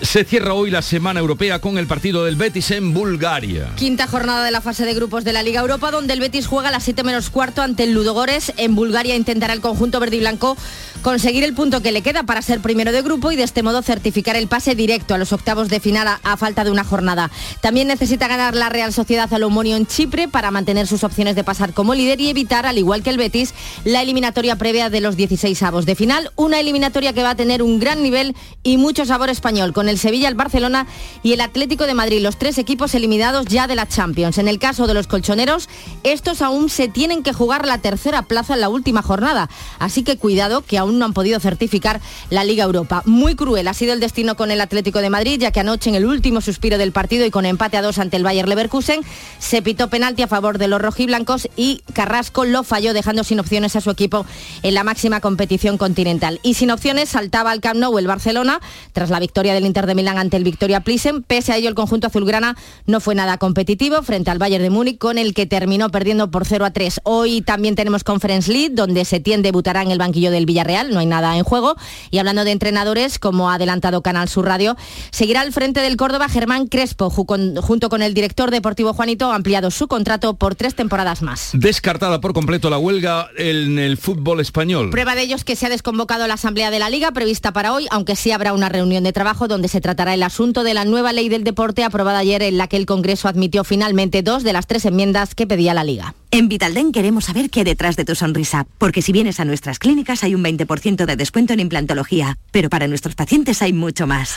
[0.03, 3.73] Se cierra hoy la Semana Europea con el partido del Betis en Bulgaria.
[3.75, 6.69] Quinta jornada de la fase de grupos de la Liga Europa, donde el Betis juega
[6.69, 8.53] a las 7 menos cuarto ante el Ludogores.
[8.59, 10.59] En Bulgaria intentará el conjunto verde y blanco
[11.07, 13.81] conseguir el punto que le queda para ser primero de grupo y de este modo
[13.81, 17.31] certificar el pase directo a los octavos de final a, falta de una jornada.
[17.61, 21.75] También necesita ganar la Real Sociedad Alomonio en Chipre para mantener sus opciones de pasar
[21.75, 25.63] como líder y evitar, al igual que el Betis, la eliminatoria previa de los 16
[25.63, 26.33] avos de final.
[26.35, 29.99] Una eliminatoria que va a tener un gran nivel y mucho sabor español con el
[29.99, 30.89] Sevilla, el Barcelona
[31.23, 34.39] y el Atlético de Madrid, los tres equipos eliminados ya de la Champions.
[34.39, 35.69] En el caso de los colchoneros,
[36.03, 40.19] estos aún se tienen que jugar la tercera plaza en la última jornada, así que
[40.19, 43.03] cuidado que aún no han podido certificar la Liga Europa.
[43.05, 45.97] Muy cruel ha sido el destino con el Atlético de Madrid, ya que anoche en
[45.97, 49.01] el último suspiro del partido y con empate a dos ante el Bayer Leverkusen,
[49.39, 53.77] se pitó penalti a favor de los rojiblancos y Carrasco lo falló dejando sin opciones
[53.77, 54.27] a su equipo
[54.63, 56.41] en la máxima competición continental.
[56.43, 58.61] Y sin opciones saltaba al Camp Nou el Barcelona
[58.93, 61.23] tras la victoria del Inter de Milán ante el Victoria Plisen.
[61.23, 62.57] Pese a ello, el conjunto azulgrana
[62.87, 66.47] no fue nada competitivo frente al Bayern de Múnich, con el que terminó perdiendo por
[66.47, 67.01] 0 a 3.
[67.05, 71.07] Hoy también tenemos Conference League, donde Setién debutará en el banquillo del Villarreal, no hay
[71.07, 71.77] nada en juego.
[72.11, 74.77] Y hablando de entrenadores, como ha adelantado Canal Sur Radio,
[75.11, 79.71] seguirá al frente del Córdoba Germán Crespo, junto con el director deportivo Juanito, ha ampliado
[79.71, 81.51] su contrato por tres temporadas más.
[81.53, 84.91] Descartada por completo la huelga en el fútbol español.
[84.91, 87.73] Prueba de ello es que se ha desconvocado la Asamblea de la Liga prevista para
[87.73, 90.73] hoy, aunque sí habrá una reunión de trabajo donde se se tratará el asunto de
[90.73, 94.43] la nueva ley del deporte aprobada ayer en la que el Congreso admitió finalmente dos
[94.43, 96.15] de las tres enmiendas que pedía la Liga.
[96.31, 99.79] En Vitalden queremos saber qué hay detrás de tu sonrisa, porque si vienes a nuestras
[99.79, 104.35] clínicas hay un 20% de descuento en implantología, pero para nuestros pacientes hay mucho más.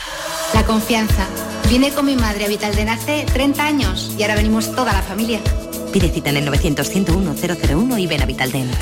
[0.54, 1.26] La confianza.
[1.68, 5.40] Vine con mi madre a Vitalden hace 30 años y ahora venimos toda la familia.
[5.92, 8.74] Pide cita en el 900-101-001 y ven a Vitaldent.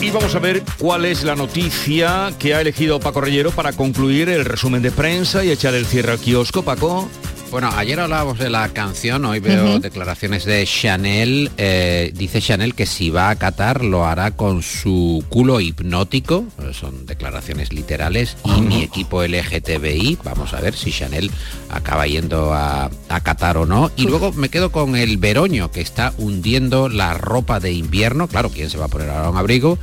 [0.00, 4.28] Y vamos a ver cuál es la noticia que ha elegido Paco Reyero para concluir
[4.28, 7.08] el resumen de prensa y echar el cierre al kiosco, Paco.
[7.52, 11.50] Bueno, ayer hablábamos de la canción, hoy veo declaraciones de Chanel.
[11.58, 17.04] Eh, dice Chanel que si va a Qatar lo hará con su culo hipnótico, son
[17.04, 20.16] declaraciones literales, y mi equipo LGTBI.
[20.24, 21.30] Vamos a ver si Chanel
[21.68, 23.90] acaba yendo a, a Qatar o no.
[23.96, 28.28] Y luego me quedo con el Veroño, que está hundiendo la ropa de invierno.
[28.28, 29.78] Claro, ¿quién se va a poner ahora un abrigo?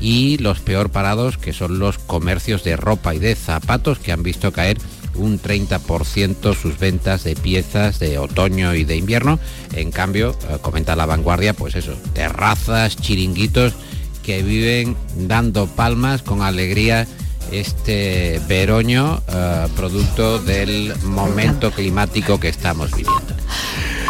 [0.00, 4.24] Y los peor parados, que son los comercios de ropa y de zapatos, que han
[4.24, 4.78] visto caer
[5.14, 9.38] un 30% sus ventas de piezas de otoño y de invierno.
[9.74, 13.74] En cambio, eh, comenta la vanguardia, pues eso, terrazas, chiringuitos
[14.22, 17.06] que viven dando palmas con alegría
[17.50, 23.34] este veroño, eh, producto del momento climático que estamos viviendo.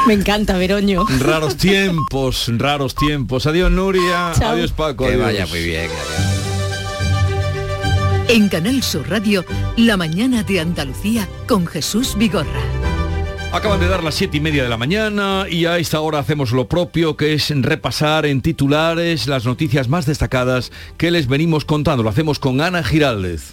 [0.07, 1.05] Me encanta, Veroño.
[1.21, 3.47] Raros tiempos, raros tiempos.
[3.47, 4.31] Adiós, Nuria.
[4.31, 5.05] Adiós, Paco.
[5.05, 5.25] Que adiós.
[5.25, 5.91] vaya muy bien.
[5.91, 6.32] adiós.
[8.33, 9.45] En Canal Sur Radio,
[9.77, 12.63] La mañana de Andalucía con Jesús Vigorra.
[13.53, 16.51] Acaban de dar las siete y media de la mañana y a esta hora hacemos
[16.53, 22.03] lo propio, que es repasar en titulares las noticias más destacadas que les venimos contando.
[22.03, 23.53] Lo hacemos con Ana Giraldez.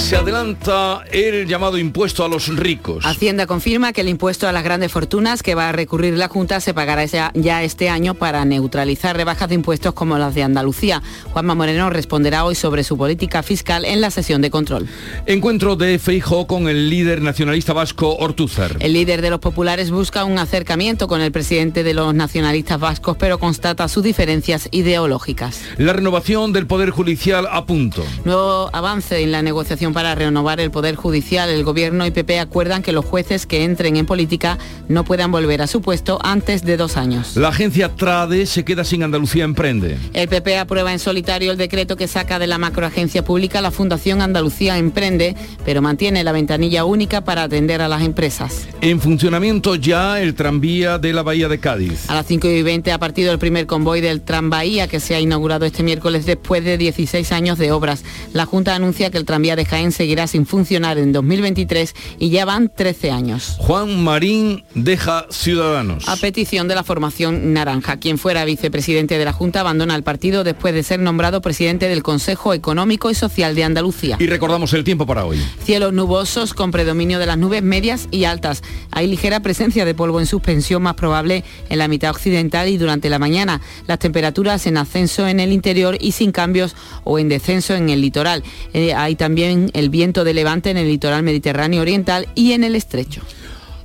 [0.00, 3.04] Se adelanta el llamado impuesto a los ricos.
[3.06, 6.58] Hacienda confirma que el impuesto a las grandes fortunas que va a recurrir la Junta
[6.58, 11.00] se pagará ya, este año para neutralizar rebajas de impuestos como las de Andalucía.
[11.32, 14.88] Juanma Moreno responderá hoy sobre su política fiscal en la sesión de control.
[15.26, 18.78] Encuentro de Feijó con el líder nacionalista vasco Ortúzar.
[18.80, 23.16] El líder de los populares busca un acercamiento con el presidente de los nacionalistas vascos,
[23.16, 25.60] pero constata sus diferencias ideológicas.
[25.76, 28.02] La renovación del Poder Judicial a punto.
[28.24, 31.48] Nuevo avance en la negociación para renovar el Poder Judicial.
[31.50, 35.62] El Gobierno y PP acuerdan que los jueces que entren en política no puedan volver
[35.62, 37.36] a su puesto antes de dos años.
[37.36, 39.98] La agencia Trade se queda sin Andalucía Emprende.
[40.12, 44.22] El PP aprueba en solitario el decreto que saca de la macroagencia pública la Fundación
[44.22, 48.68] Andalucía Emprende, pero mantiene la ventanilla única para atender a las empresas.
[48.80, 52.08] En funcionamiento ya el tranvía de la Bahía de Cádiz.
[52.08, 55.20] A las 5 y 20 ha partido el primer convoy del Tranvía que se ha
[55.20, 58.04] inaugurado este miércoles después de 16 años de obras.
[58.32, 62.44] La Junta anuncia que el tranvía de Jaén seguirá sin funcionar en 2023 y ya
[62.44, 63.54] van 13 años.
[63.58, 66.08] Juan Marín deja Ciudadanos.
[66.08, 70.42] A petición de la formación naranja, quien fuera vicepresidente de la Junta abandona el partido
[70.42, 74.16] después de ser nombrado presidente del Consejo Económico y Social de Andalucía.
[74.18, 75.40] Y recordamos el tiempo para hoy.
[75.62, 78.64] Cielos nubosos con predominio de las nubes medias y altas.
[78.90, 83.08] Hay ligera presencia de polvo en suspensión más probable en la mitad occidental y durante
[83.08, 83.60] la mañana.
[83.86, 88.00] Las temperaturas en ascenso en el interior y sin cambios o en descenso en el
[88.00, 88.42] litoral.
[88.72, 92.74] Eh, hay también el viento de levante en el litoral mediterráneo oriental y en el
[92.74, 93.20] estrecho.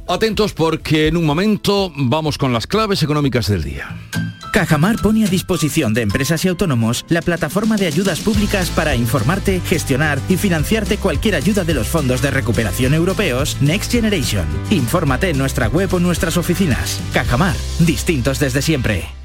[0.07, 3.97] Atentos porque en un momento vamos con las claves económicas del día.
[4.55, 9.59] Cajamar pone a disposición de empresas y autónomos la plataforma de ayudas públicas para informarte,
[9.59, 14.45] gestionar y financiarte cualquier ayuda de los fondos de recuperación europeos Next Generation.
[14.69, 17.01] Infórmate en nuestra web o nuestras oficinas.
[17.11, 19.24] Cajamar, distintos desde siempre.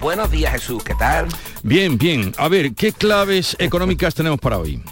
[0.00, 1.28] Buenos días Jesús, ¿qué tal?
[1.62, 2.32] Bien, bien.
[2.38, 4.82] A ver, ¿qué claves económicas tenemos para hoy?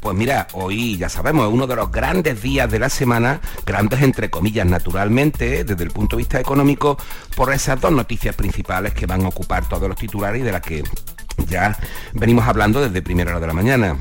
[0.00, 4.02] Pues mira, hoy ya sabemos, es uno de los grandes días de la semana, grandes
[4.02, 6.98] entre comillas naturalmente, desde el punto de vista económico,
[7.34, 10.60] por esas dos noticias principales que van a ocupar todos los titulares y de las
[10.60, 10.84] que
[11.48, 11.78] ya
[12.12, 13.96] venimos hablando desde primera hora de la mañana.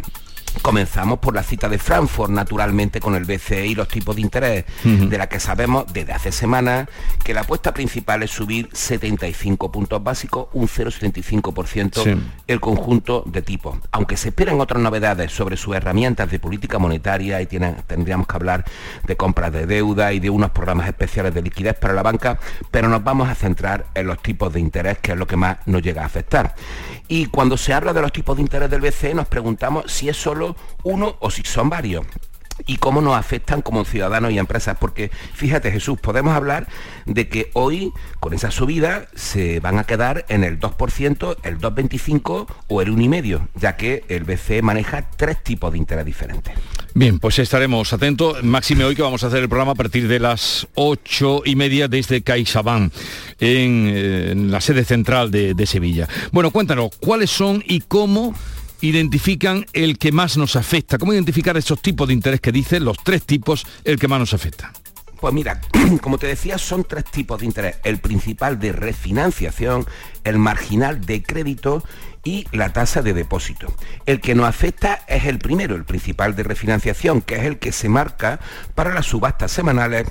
[0.62, 4.66] Comenzamos por la cita de Frankfurt, naturalmente con el BCE y los tipos de interés,
[4.84, 6.88] de la que sabemos desde hace semanas
[7.24, 12.16] que la apuesta principal es subir 75 puntos básicos, un 0,75% Sí.
[12.48, 13.78] el conjunto de tipos.
[13.92, 18.36] Aunque se esperan otras novedades sobre sus herramientas de política monetaria y tienen- tendríamos que
[18.36, 18.66] hablar
[19.08, 22.88] de compras de deuda y de unos programas especiales de liquidez para la banca, pero
[22.88, 25.82] nos vamos a centrar en los tipos de interés, que es lo que más nos
[25.82, 26.54] llega a afectar.
[27.12, 30.16] Y cuando se habla de los tipos de interés del BCE nos preguntamos si es
[30.16, 32.06] solo uno o si son varios
[32.66, 36.68] y cómo nos afectan como ciudadanos y empresas, porque fíjate Jesús, podemos hablar
[37.06, 42.48] de que hoy con esa subida se van a quedar en el 2%, el 2,25
[42.70, 46.54] o el 1,5, ya que el BCE maneja tres tipos de interés diferentes.
[46.94, 48.44] Bien, pues estaremos atentos.
[48.44, 51.88] Máxime hoy que vamos a hacer el programa a partir de las ocho y media
[51.88, 52.92] desde CaixaBank,
[53.40, 56.10] en, eh, en la sede central de, de Sevilla.
[56.34, 58.36] Bueno, cuéntanos, ¿cuáles son y cómo
[58.82, 60.98] identifican el que más nos afecta?
[60.98, 64.34] ¿Cómo identificar esos tipos de interés que dicen, los tres tipos, el que más nos
[64.34, 64.74] afecta?
[65.22, 65.62] Pues mira,
[66.02, 67.78] como te decía, son tres tipos de interés.
[67.84, 69.86] El principal de refinanciación,
[70.24, 71.84] el marginal de crédito
[72.24, 73.72] y la tasa de depósito.
[74.08, 77.72] El que nos afecta es el primero, el principal de refinanciación, que es el que
[77.72, 78.40] se marca
[78.74, 80.08] para las subastas semanales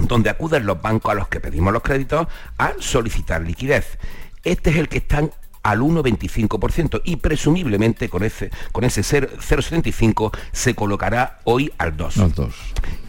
[0.00, 3.98] donde acuden los bancos a los que pedimos los créditos a solicitar liquidez.
[4.44, 5.32] Este es el que están
[5.62, 12.14] al 1,25% y presumiblemente con ese, con ese 0,75 se colocará hoy al 2.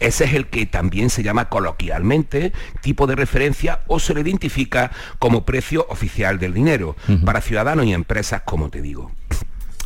[0.00, 4.90] Ese es el que también se llama coloquialmente tipo de referencia o se le identifica
[5.18, 9.10] como precio oficial del dinero para ciudadanos y empresas, como te digo.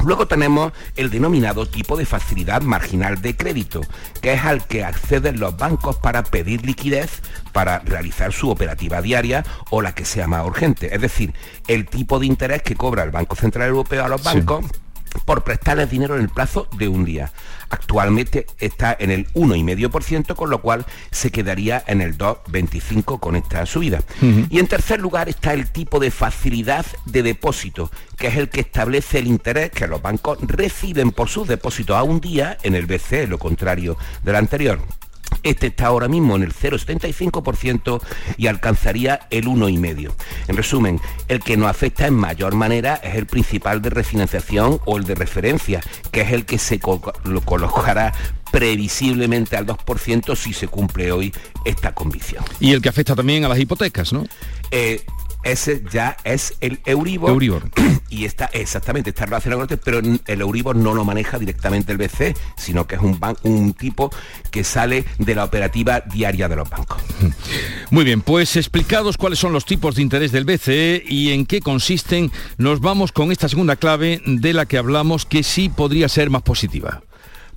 [0.05, 3.81] Luego tenemos el denominado tipo de facilidad marginal de crédito,
[4.21, 7.23] que es al que acceden los bancos para pedir liquidez
[7.53, 10.95] para realizar su operativa diaria o la que sea más urgente.
[10.95, 11.35] Es decir,
[11.67, 14.65] el tipo de interés que cobra el Banco Central Europeo a los bancos
[15.25, 17.33] por prestarles dinero en el plazo de un día.
[17.71, 23.67] Actualmente está en el 1,5%, con lo cual se quedaría en el 2,25% con esta
[23.67, 24.01] subida.
[24.51, 28.61] Y en tercer lugar está el tipo de facilidad de depósito, que es el que
[28.61, 32.87] establece el interés que los bancos reciben por sus depósitos a un día en el
[32.87, 34.81] BCE, lo contrario del anterior.
[35.43, 38.03] Este está ahora mismo en el 0,75%
[38.37, 40.13] y alcanzaría el 1,5%.
[40.49, 44.97] En resumen, el que nos afecta en mayor manera es el principal de refinanciación o
[44.97, 46.81] el de referencia, que es el que se
[47.25, 48.13] lo colocará
[48.51, 51.33] previsiblemente al 2% si se cumple hoy
[51.65, 52.45] esta convicción.
[52.61, 54.25] Y el que afecta también a las hipotecas, ¿no?
[54.71, 55.05] Eh,
[55.45, 57.31] ese ya es el Euribor.
[57.31, 57.71] Euribor.
[58.11, 61.99] Y está exactamente, está relacionado con este, pero el Euribor no lo maneja directamente el
[61.99, 64.11] BCE, sino que es un, un tipo
[64.51, 67.03] que sale de la operativa diaria de los bancos.
[67.91, 71.61] Muy bien, pues explicados cuáles son los tipos de interés del BCE y en qué
[71.61, 76.31] consisten, nos vamos con esta segunda clave de la que hablamos que sí podría ser
[76.31, 77.03] más positiva.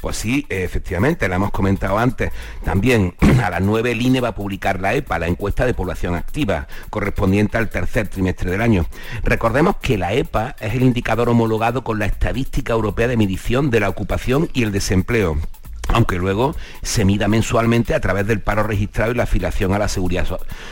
[0.02, 2.32] Pues sí, efectivamente, la hemos comentado antes.
[2.66, 6.16] También a las 9 el INE va a publicar la EPA, la encuesta de población
[6.16, 8.88] activa, correspondiente al tercer trimestre del año.
[9.24, 13.80] Recordemos que la EPA es el indicador homologado con la Estadística Europea de Medición de
[13.80, 15.38] la Ocupación y el Desempleo
[15.90, 19.90] aunque luego se mida mensualmente a través del paro registrado y la afiliación a la
[19.90, 20.28] seguridad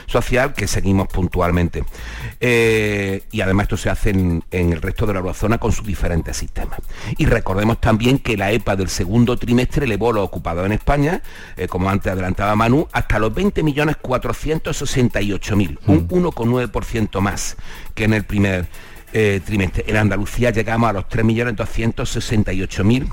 [0.05, 1.83] social que seguimos puntualmente.
[2.39, 6.35] Eh, y además esto se hace en, el resto de la eurozona con sus diferentes
[6.37, 6.79] sistemas.
[7.17, 11.21] Y recordemos también que la EPA del segundo trimestre elevó los ocupados en España,
[11.57, 17.23] eh, como antes adelantaba Manu, hasta los 20.468.000, un 1,9% mm.
[17.23, 17.57] más
[17.93, 18.67] que en el primer
[19.11, 19.83] eh, trimestre.
[19.87, 23.11] En Andalucía llegamos a los 3.268.000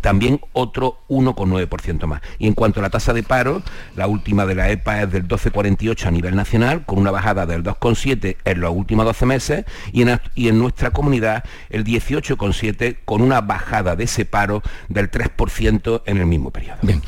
[0.00, 2.22] también otro 1,9% más.
[2.38, 3.62] Y en cuanto a la tasa de paro,
[3.96, 7.62] la última de la EPA es del 12,48 a nivel nacional, con una bajada del
[7.62, 13.22] 2,7 en los últimos 12 meses, y en, y en nuestra comunidad el 18,7 con
[13.22, 16.78] una bajada de ese paro del 3% en el mismo periodo.
[16.82, 17.02] Bien.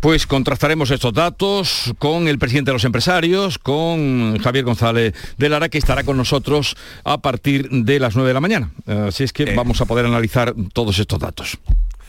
[0.00, 5.68] Pues contrastaremos estos datos con el presidente de los empresarios, con Javier González de Lara,
[5.68, 6.74] que estará con nosotros
[7.04, 8.70] a partir de las 9 de la mañana.
[8.86, 9.54] Así es que Eh.
[9.54, 11.58] vamos a poder analizar todos estos datos.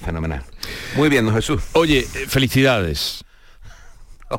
[0.04, 0.44] Fenomenal.
[0.96, 1.62] Muy bien, don Jesús.
[1.74, 3.24] Oye, eh, felicidades.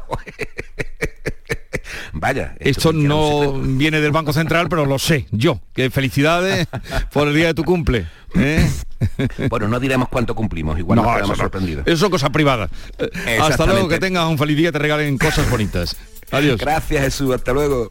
[2.13, 2.55] Vaya.
[2.59, 5.61] Esto no viene del Banco Central, pero lo sé yo.
[5.75, 6.67] Que felicidades
[7.13, 8.07] por el día de tu cumple.
[8.35, 8.69] ¿eh?
[9.51, 11.45] Bueno, no diremos cuánto cumplimos, igual nos eso quedamos no.
[11.45, 11.87] sorprendidos.
[11.87, 12.71] Eso son cosas privadas.
[12.99, 15.97] Eh, Hasta luego, que tengas un feliz día te regalen cosas bonitas.
[16.31, 16.59] Adiós.
[16.59, 17.35] Gracias, Jesús.
[17.35, 17.91] Hasta luego.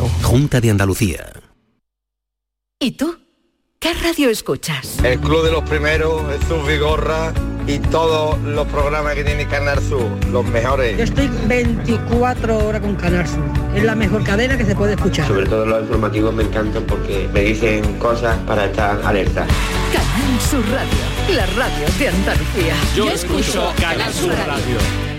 [0.00, 1.32] Junta de Andalucía.
[2.78, 3.16] ¿Y tú?
[3.78, 4.98] ¿Qué radio escuchas?
[5.04, 7.34] El Club de los Primeros, Jesús Vigorra
[7.66, 10.96] y todos los programas que tiene Canal Sur, los mejores.
[10.96, 13.44] Yo estoy 24 horas con Canal Sur.
[13.74, 15.28] Es la mejor cadena que se puede escuchar.
[15.28, 19.46] Sobre todo los informativos me encantan porque me dicen cosas para estar alerta.
[19.92, 22.74] Canal Sur Radio, la radio de Andalucía.
[22.96, 25.13] Yo escucho Canal Sur Radio.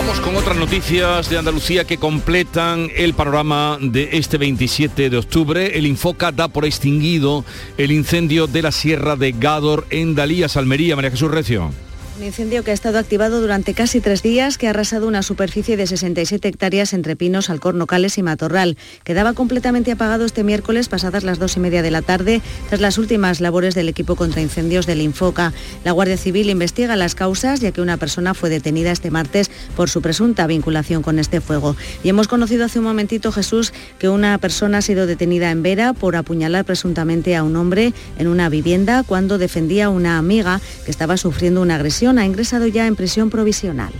[0.00, 5.76] Vamos con otras noticias de Andalucía que completan el panorama de este 27 de octubre.
[5.76, 7.44] El Infoca da por extinguido
[7.76, 10.96] el incendio de la Sierra de Gádor en Dalías, Almería.
[10.96, 11.70] María Jesús Recio.
[12.20, 15.78] Un incendio que ha estado activado durante casi tres días, que ha arrasado una superficie
[15.78, 18.76] de 67 hectáreas entre pinos, alcornocales y matorral.
[19.04, 22.98] Quedaba completamente apagado este miércoles, pasadas las dos y media de la tarde, tras las
[22.98, 25.54] últimas labores del equipo contra incendios del Infoca.
[25.82, 29.88] La Guardia Civil investiga las causas, ya que una persona fue detenida este martes por
[29.88, 31.74] su presunta vinculación con este fuego.
[32.04, 35.94] Y hemos conocido hace un momentito, Jesús, que una persona ha sido detenida en Vera
[35.94, 40.90] por apuñalar presuntamente a un hombre en una vivienda cuando defendía a una amiga que
[40.90, 43.92] estaba sufriendo una agresión ha ingresado ya en prisión provisional.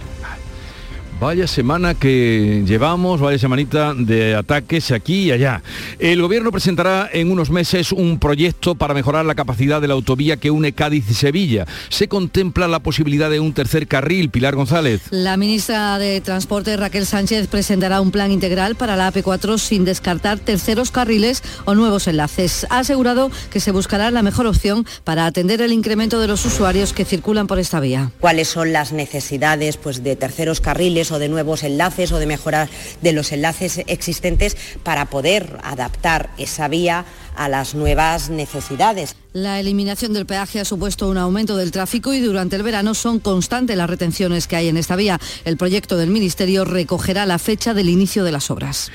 [1.20, 5.62] Vaya semana que llevamos, vaya semanita de ataques aquí y allá.
[5.98, 10.38] El gobierno presentará en unos meses un proyecto para mejorar la capacidad de la autovía
[10.38, 11.66] que une Cádiz y Sevilla.
[11.90, 14.30] Se contempla la posibilidad de un tercer carril.
[14.30, 15.02] Pilar González.
[15.10, 20.38] La ministra de Transporte Raquel Sánchez presentará un plan integral para la AP4 sin descartar
[20.38, 22.66] terceros carriles o nuevos enlaces.
[22.70, 26.94] Ha asegurado que se buscará la mejor opción para atender el incremento de los usuarios
[26.94, 28.10] que circulan por esta vía.
[28.20, 32.68] ¿Cuáles son las necesidades pues, de terceros carriles o de nuevos enlaces o de mejorar
[33.00, 37.04] de los enlaces existentes para poder adaptar esa vía
[37.36, 39.16] a las nuevas necesidades.
[39.32, 43.20] La eliminación del peaje ha supuesto un aumento del tráfico y durante el verano son
[43.20, 45.18] constantes las retenciones que hay en esta vía.
[45.44, 48.90] El proyecto del Ministerio recogerá la fecha del inicio de las obras.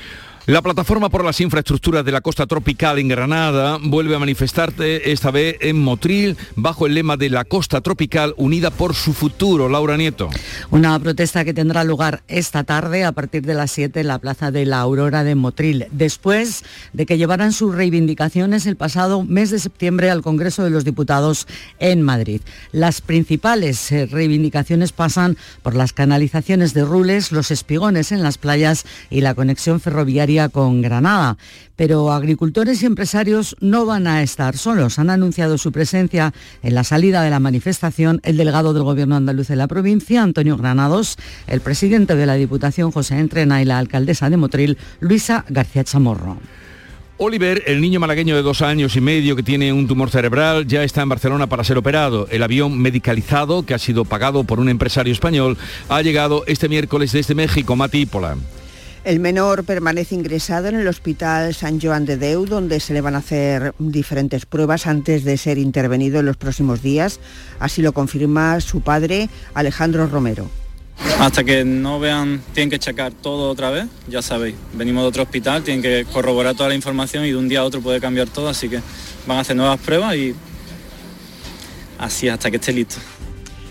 [0.46, 5.32] La plataforma por las infraestructuras de la costa tropical en Granada vuelve a manifestarse esta
[5.32, 9.68] vez en Motril bajo el lema de la costa tropical unida por su futuro.
[9.68, 10.30] Laura Nieto.
[10.70, 14.52] Una protesta que tendrá lugar esta tarde a partir de las 7 en la plaza
[14.52, 19.58] de la Aurora de Motril, después de que llevaran sus reivindicaciones el pasado mes de
[19.58, 21.48] septiembre al Congreso de los Diputados
[21.80, 22.40] en Madrid.
[22.70, 28.84] Las principales eh, reivindicaciones pasan por las canalizaciones de Rules, los espigones en las playas
[29.10, 31.36] y la conexión ferroviaria con Granada.
[31.76, 34.98] Pero agricultores y empresarios no van a estar solos.
[34.98, 36.32] Han anunciado su presencia
[36.62, 40.56] en la salida de la manifestación el delegado del Gobierno andaluz de la provincia, Antonio
[40.56, 41.16] Granados,
[41.46, 46.38] el presidente de la Diputación, José Entrena, y la alcaldesa de Motril, Luisa García Chamorro.
[47.18, 50.84] Oliver, el niño malagueño de dos años y medio que tiene un tumor cerebral, ya
[50.84, 52.28] está en Barcelona para ser operado.
[52.30, 55.56] El avión medicalizado, que ha sido pagado por un empresario español,
[55.88, 58.36] ha llegado este miércoles desde México, Matípola.
[59.06, 63.14] El menor permanece ingresado en el Hospital San Joan de Deu, donde se le van
[63.14, 67.20] a hacer diferentes pruebas antes de ser intervenido en los próximos días.
[67.60, 70.50] Así lo confirma su padre, Alejandro Romero.
[71.20, 75.22] Hasta que no vean, tienen que checar todo otra vez, ya sabéis, venimos de otro
[75.22, 78.26] hospital, tienen que corroborar toda la información y de un día a otro puede cambiar
[78.26, 78.80] todo, así que
[79.24, 80.34] van a hacer nuevas pruebas y
[81.96, 82.96] así hasta que esté listo.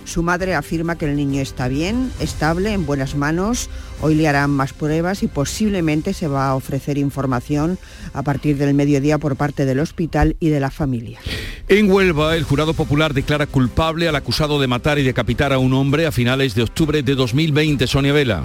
[0.05, 3.69] Su madre afirma que el niño está bien, estable, en buenas manos.
[4.01, 7.77] Hoy le harán más pruebas y posiblemente se va a ofrecer información
[8.13, 11.19] a partir del mediodía por parte del hospital y de la familia.
[11.67, 15.73] En Huelva, el jurado popular declara culpable al acusado de matar y decapitar a un
[15.73, 17.87] hombre a finales de octubre de 2020.
[17.87, 18.43] Sonia Vela.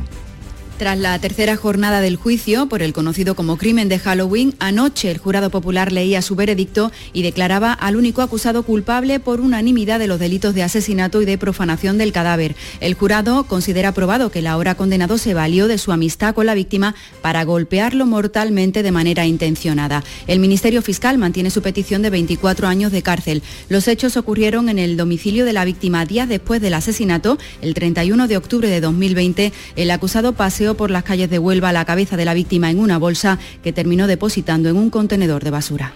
[0.81, 5.19] Tras la tercera jornada del juicio por el conocido como crimen de Halloween, anoche el
[5.19, 10.19] jurado popular leía su veredicto y declaraba al único acusado culpable por unanimidad de los
[10.19, 12.57] delitos de asesinato y de profanación del cadáver.
[12.81, 16.55] El jurado considera probado que el ahora condenado se valió de su amistad con la
[16.55, 20.03] víctima para golpearlo mortalmente de manera intencionada.
[20.29, 23.43] El Ministerio Fiscal mantiene su petición de 24 años de cárcel.
[23.69, 28.29] Los hechos ocurrieron en el domicilio de la víctima días después del asesinato, el 31
[28.29, 29.53] de octubre de 2020.
[29.77, 32.99] El acusado paseó por las calles de Huelva la cabeza de la víctima en una
[32.99, 35.93] bolsa que terminó depositando en un contenedor de basura.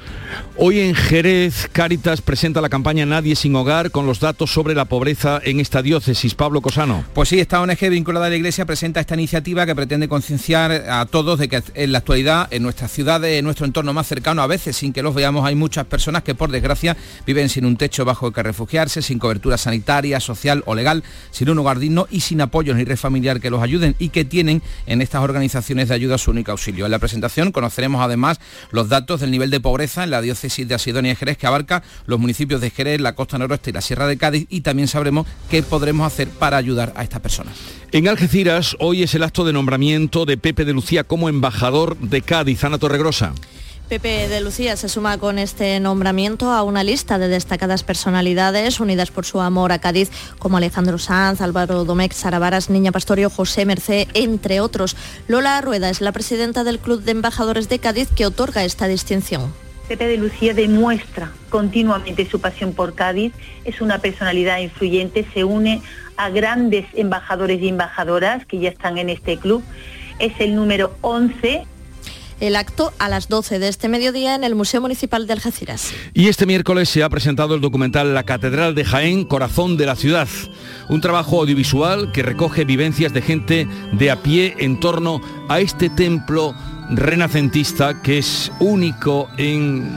[0.57, 4.85] Hoy en Jerez, Cáritas presenta la campaña Nadie sin hogar con los datos sobre la
[4.85, 6.35] pobreza en esta diócesis.
[6.35, 7.05] Pablo Cosano.
[7.13, 11.07] Pues sí, esta ONG vinculada a la Iglesia presenta esta iniciativa que pretende concienciar a
[11.07, 14.47] todos de que en la actualidad, en nuestras ciudades, en nuestro entorno más cercano, a
[14.47, 16.97] veces sin que los veamos, hay muchas personas que por desgracia
[17.27, 21.51] viven sin un techo bajo el que refugiarse, sin cobertura sanitaria, social o legal, sin
[21.51, 24.63] un hogar digno y sin apoyos ni red familiar que los ayuden y que tienen
[24.87, 26.85] en estas organizaciones de ayuda su único auxilio.
[26.85, 28.41] En la presentación conoceremos además
[28.71, 31.83] los datos del nivel de pobreza en la diócesis de Asidonia y Jerez que abarca
[32.07, 35.27] los municipios de Jerez, la costa noroeste y la Sierra de Cádiz y también sabremos
[35.51, 37.55] qué podremos hacer para ayudar a estas personas.
[37.93, 42.23] En Algeciras hoy es el acto de nombramiento de Pepe de Lucía como embajador de
[42.23, 43.33] Cádiz, Ana Torregrosa.
[43.89, 49.11] Pepe de Lucía se suma con este nombramiento a una lista de destacadas personalidades unidas
[49.11, 53.67] por su amor a Cádiz, como Alejandro Sanz, Álvaro Domecq, Sara Varas, Niña Pastorio, José
[53.67, 54.97] Mercé, entre otros.
[55.29, 59.53] Lola Rueda es la presidenta del Club de Embajadores de Cádiz que otorga esta distinción.
[59.87, 63.35] Pepe de Lucía demuestra continuamente su pasión por Cádiz,
[63.67, 65.83] es una personalidad influyente, se une
[66.17, 69.63] a grandes embajadores y embajadoras que ya están en este club.
[70.19, 71.67] Es el número 11
[72.41, 75.93] el acto a las 12 de este mediodía en el Museo Municipal de Algeciras.
[76.13, 79.97] Y este miércoles se ha presentado el documental La Catedral de Jaén, Corazón de la
[79.97, 80.29] Ciudad,
[80.89, 85.89] un trabajo audiovisual que recoge vivencias de gente de a pie en torno a este
[85.91, 86.55] templo
[86.91, 89.91] renacentista que es único en,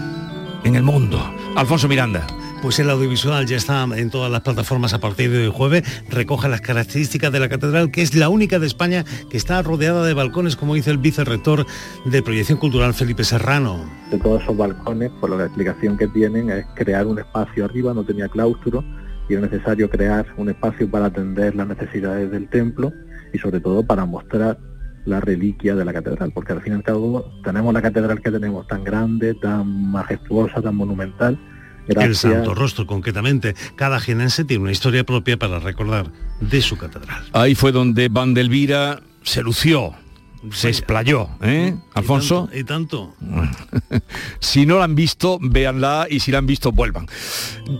[0.64, 1.20] en el mundo.
[1.56, 2.26] Alfonso Miranda
[2.62, 6.50] pues el audiovisual ya está en todas las plataformas a partir de hoy jueves, recoge
[6.50, 10.14] las características de la catedral, que es la única de España que está rodeada de
[10.14, 11.66] balcones, como dice el vicerrector
[12.06, 13.86] de Proyección Cultural Felipe Serrano.
[14.12, 18.04] De todos esos balcones, por la explicación que tienen, es crear un espacio arriba, no
[18.04, 18.84] tenía claustro,
[19.30, 22.92] y es necesario crear un espacio para atender las necesidades del templo
[23.34, 24.58] y sobre todo para mostrar
[25.06, 28.32] la reliquia de la catedral, porque al fin y al cabo tenemos la catedral que
[28.32, 31.40] tenemos tan grande, tan majestuosa, tan monumental,
[31.88, 33.56] el Santo Rostro, concretamente.
[33.76, 37.24] Cada jienense tiene una historia propia para recordar de su catedral.
[37.34, 39.94] Ahí fue donde Vandelvira se lució,
[40.52, 41.76] se explayó, ¿eh?
[41.94, 42.50] Alfonso.
[42.54, 43.14] Y tanto.
[44.40, 47.08] si no la han visto, véanla y si la han visto, vuelvan.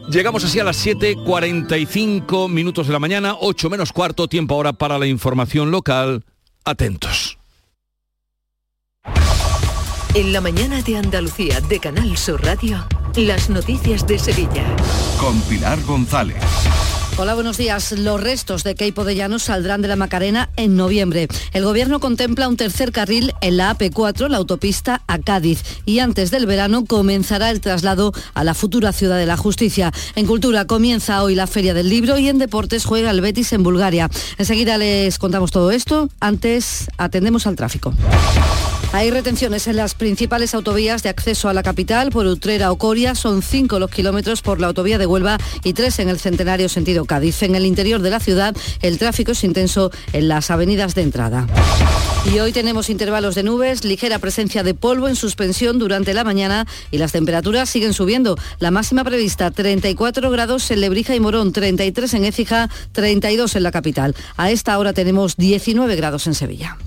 [0.10, 4.98] Llegamos así a las 7.45 minutos de la mañana, 8 menos cuarto, tiempo ahora para
[4.98, 6.26] la información local.
[6.66, 7.38] Atentos.
[10.14, 12.88] En la mañana de Andalucía de Canal Sur Radio.
[13.18, 14.64] Las noticias de Sevilla.
[15.20, 16.38] Con Pilar González.
[17.18, 17.92] Hola, buenos días.
[17.94, 21.28] Los restos de Keipo de Llanos saldrán de la Macarena en noviembre.
[21.52, 25.64] El gobierno contempla un tercer carril en la AP4, la autopista a Cádiz.
[25.84, 29.92] Y antes del verano comenzará el traslado a la futura ciudad de la justicia.
[30.14, 33.64] En cultura comienza hoy la Feria del Libro y en deportes juega el Betis en
[33.64, 34.12] Bulgaria.
[34.38, 36.08] Enseguida les contamos todo esto.
[36.20, 37.96] Antes atendemos al tráfico.
[38.94, 43.16] Hay retenciones en las principales autovías de acceso a la capital por Utrera o Coria.
[43.16, 47.06] Son cinco los kilómetros por la autovía de Huelva y tres en el centenario sentido
[47.06, 47.44] Cádiz.
[47.44, 51.48] En el interior de la ciudad el tráfico es intenso en las avenidas de entrada.
[52.34, 56.66] Y hoy tenemos intervalos de nubes, ligera presencia de polvo en suspensión durante la mañana
[56.90, 58.38] y las temperaturas siguen subiendo.
[58.60, 63.72] La máxima prevista 34 grados en Lebrija y Morón, 33 en Écija, 32 en la
[63.72, 64.16] capital.
[64.38, 66.78] A esta hora tenemos 19 grados en Sevilla.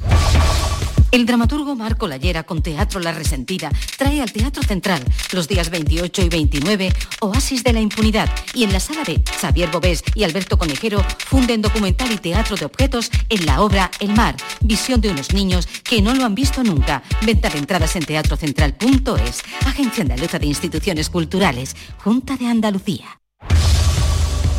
[1.11, 5.03] El dramaturgo Marco Lallera con Teatro La Resentida trae al Teatro Central
[5.33, 9.71] los días 28 y 29 Oasis de la Impunidad y en la sala B Xavier
[9.71, 14.37] Bobés y Alberto Conejero funden documental y teatro de objetos en la obra El Mar,
[14.61, 17.03] visión de unos niños que no lo han visto nunca.
[17.27, 23.21] Venta de entradas en teatrocentral.es, Agencia Andaluza de Instituciones Culturales, Junta de Andalucía.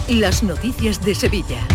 [0.09, 1.65] Las noticias de Sevilla.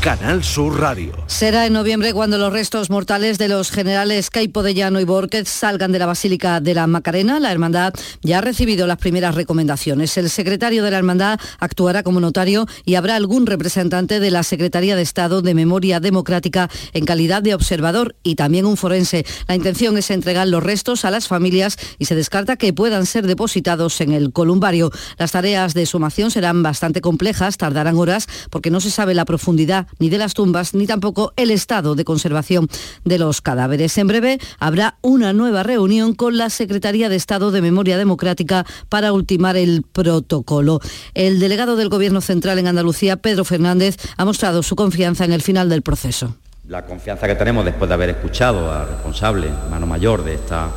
[0.00, 1.12] Canal Sur Radio.
[1.26, 5.46] Será en noviembre cuando los restos mortales de los generales Caipo de Llano y Borquez
[5.46, 7.38] salgan de la Basílica de la Macarena.
[7.38, 7.92] La hermandad
[8.22, 10.16] ya ha recibido las primeras recomendaciones.
[10.16, 14.96] El secretario de la hermandad actuará como notario y habrá algún representante de la Secretaría
[14.96, 19.26] de Estado de Memoria Democrática en calidad de observador y también un forense.
[19.48, 23.26] La intención es entregar los restos a las familias y se descarta que puedan ser
[23.26, 24.90] depositados en el columbario.
[25.18, 29.89] Las tareas de sumación serán bastante complejas, tardarán horas porque no se sabe la profundidad
[29.98, 32.68] ni de las tumbas, ni tampoco el estado de conservación
[33.04, 33.96] de los cadáveres.
[33.98, 39.12] En breve habrá una nueva reunión con la Secretaría de Estado de Memoria Democrática para
[39.12, 40.80] ultimar el protocolo.
[41.14, 45.42] El delegado del Gobierno Central en Andalucía, Pedro Fernández, ha mostrado su confianza en el
[45.42, 46.36] final del proceso.
[46.68, 50.68] La confianza que tenemos después de haber escuchado al responsable, mano mayor de esta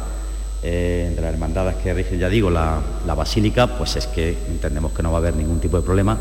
[0.63, 4.93] eh, de las hermandades que rige, ya digo, la, la basílica, pues es que entendemos
[4.93, 6.17] que no va a haber ningún tipo de problema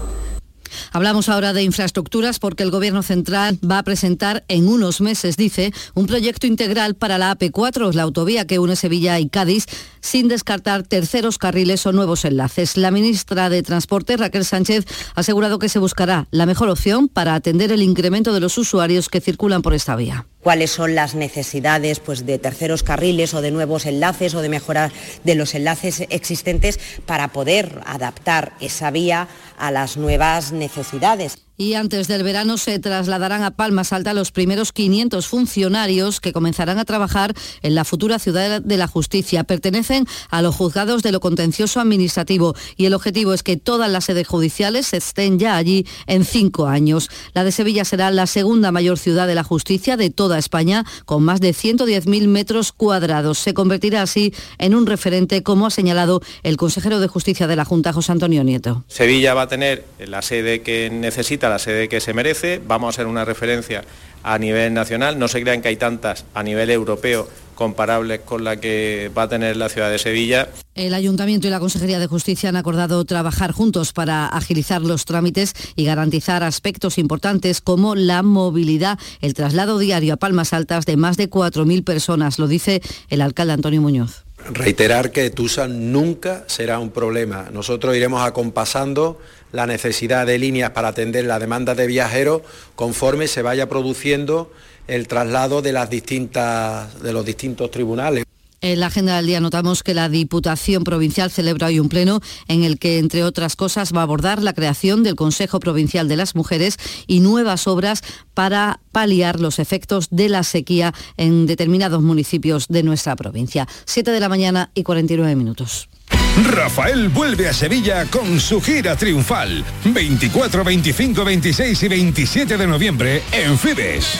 [0.92, 5.72] Hablamos ahora de infraestructuras porque el Gobierno Central va a presentar en unos meses, dice,
[5.94, 9.66] un proyecto integral para la AP4, la autovía que une Sevilla y Cádiz,
[10.00, 12.76] sin descartar terceros carriles o nuevos enlaces.
[12.76, 17.34] La ministra de Transporte, Raquel Sánchez, ha asegurado que se buscará la mejor opción para
[17.34, 22.00] atender el incremento de los usuarios que circulan por esta vía cuáles son las necesidades
[22.00, 24.92] pues, de terceros carriles o de nuevos enlaces o de mejorar
[25.24, 29.28] de los enlaces existentes para poder adaptar esa vía
[29.62, 31.38] a las nuevas necesidades.
[31.56, 36.78] Y antes del verano se trasladarán a Palmas Alta los primeros 500 funcionarios que comenzarán
[36.78, 39.44] a trabajar en la futura ciudad de la justicia.
[39.44, 44.04] Pertenecen a los juzgados de lo contencioso administrativo y el objetivo es que todas las
[44.04, 47.10] sedes judiciales estén ya allí en cinco años.
[47.34, 51.22] La de Sevilla será la segunda mayor ciudad de la justicia de toda España con
[51.22, 53.38] más de 110.000 metros cuadrados.
[53.38, 57.64] Se convertirá así en un referente como ha señalado el consejero de Justicia de la
[57.64, 58.84] Junta, José Antonio Nieto.
[58.88, 62.96] Sevilla va a tener la sede que necesita la sede que se merece, vamos a
[62.96, 63.84] ser una referencia
[64.22, 68.56] a nivel nacional, no se crean que hay tantas a nivel europeo comparables con la
[68.56, 70.48] que va a tener la ciudad de Sevilla.
[70.74, 75.52] El Ayuntamiento y la Consejería de Justicia han acordado trabajar juntos para agilizar los trámites
[75.76, 81.18] y garantizar aspectos importantes como la movilidad, el traslado diario a Palmas Altas de más
[81.18, 82.80] de 4.000 personas, lo dice
[83.10, 84.24] el alcalde Antonio Muñoz.
[84.50, 87.50] Reiterar que TUSA nunca será un problema.
[87.52, 89.20] Nosotros iremos acompasando
[89.52, 92.42] la necesidad de líneas para atender la demanda de viajeros
[92.74, 94.50] conforme se vaya produciendo
[94.88, 98.24] el traslado de, las distintas, de los distintos tribunales.
[98.62, 102.62] En la agenda del día notamos que la Diputación Provincial celebra hoy un pleno en
[102.62, 106.36] el que, entre otras cosas, va a abordar la creación del Consejo Provincial de las
[106.36, 106.76] Mujeres
[107.08, 108.02] y nuevas obras
[108.34, 113.66] para paliar los efectos de la sequía en determinados municipios de nuestra provincia.
[113.84, 115.88] 7 de la mañana y 49 minutos.
[116.36, 119.64] Rafael vuelve a Sevilla con su gira triunfal.
[119.84, 124.18] 24, 25, 26 y 27 de noviembre en Fibes.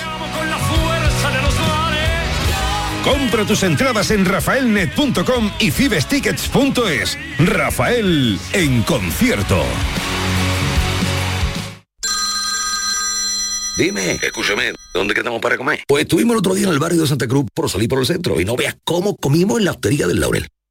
[3.03, 7.19] Compra tus entradas en rafaelnet.com y fibestickets.es.
[7.39, 9.65] Rafael en concierto.
[13.77, 15.83] Dime, escúchame, ¿dónde quedamos para comer?
[15.89, 18.07] Pues estuvimos el otro día en el barrio de Santa Cruz por salir por el
[18.07, 20.47] centro y no veas cómo comimos en la hostería del Laurel.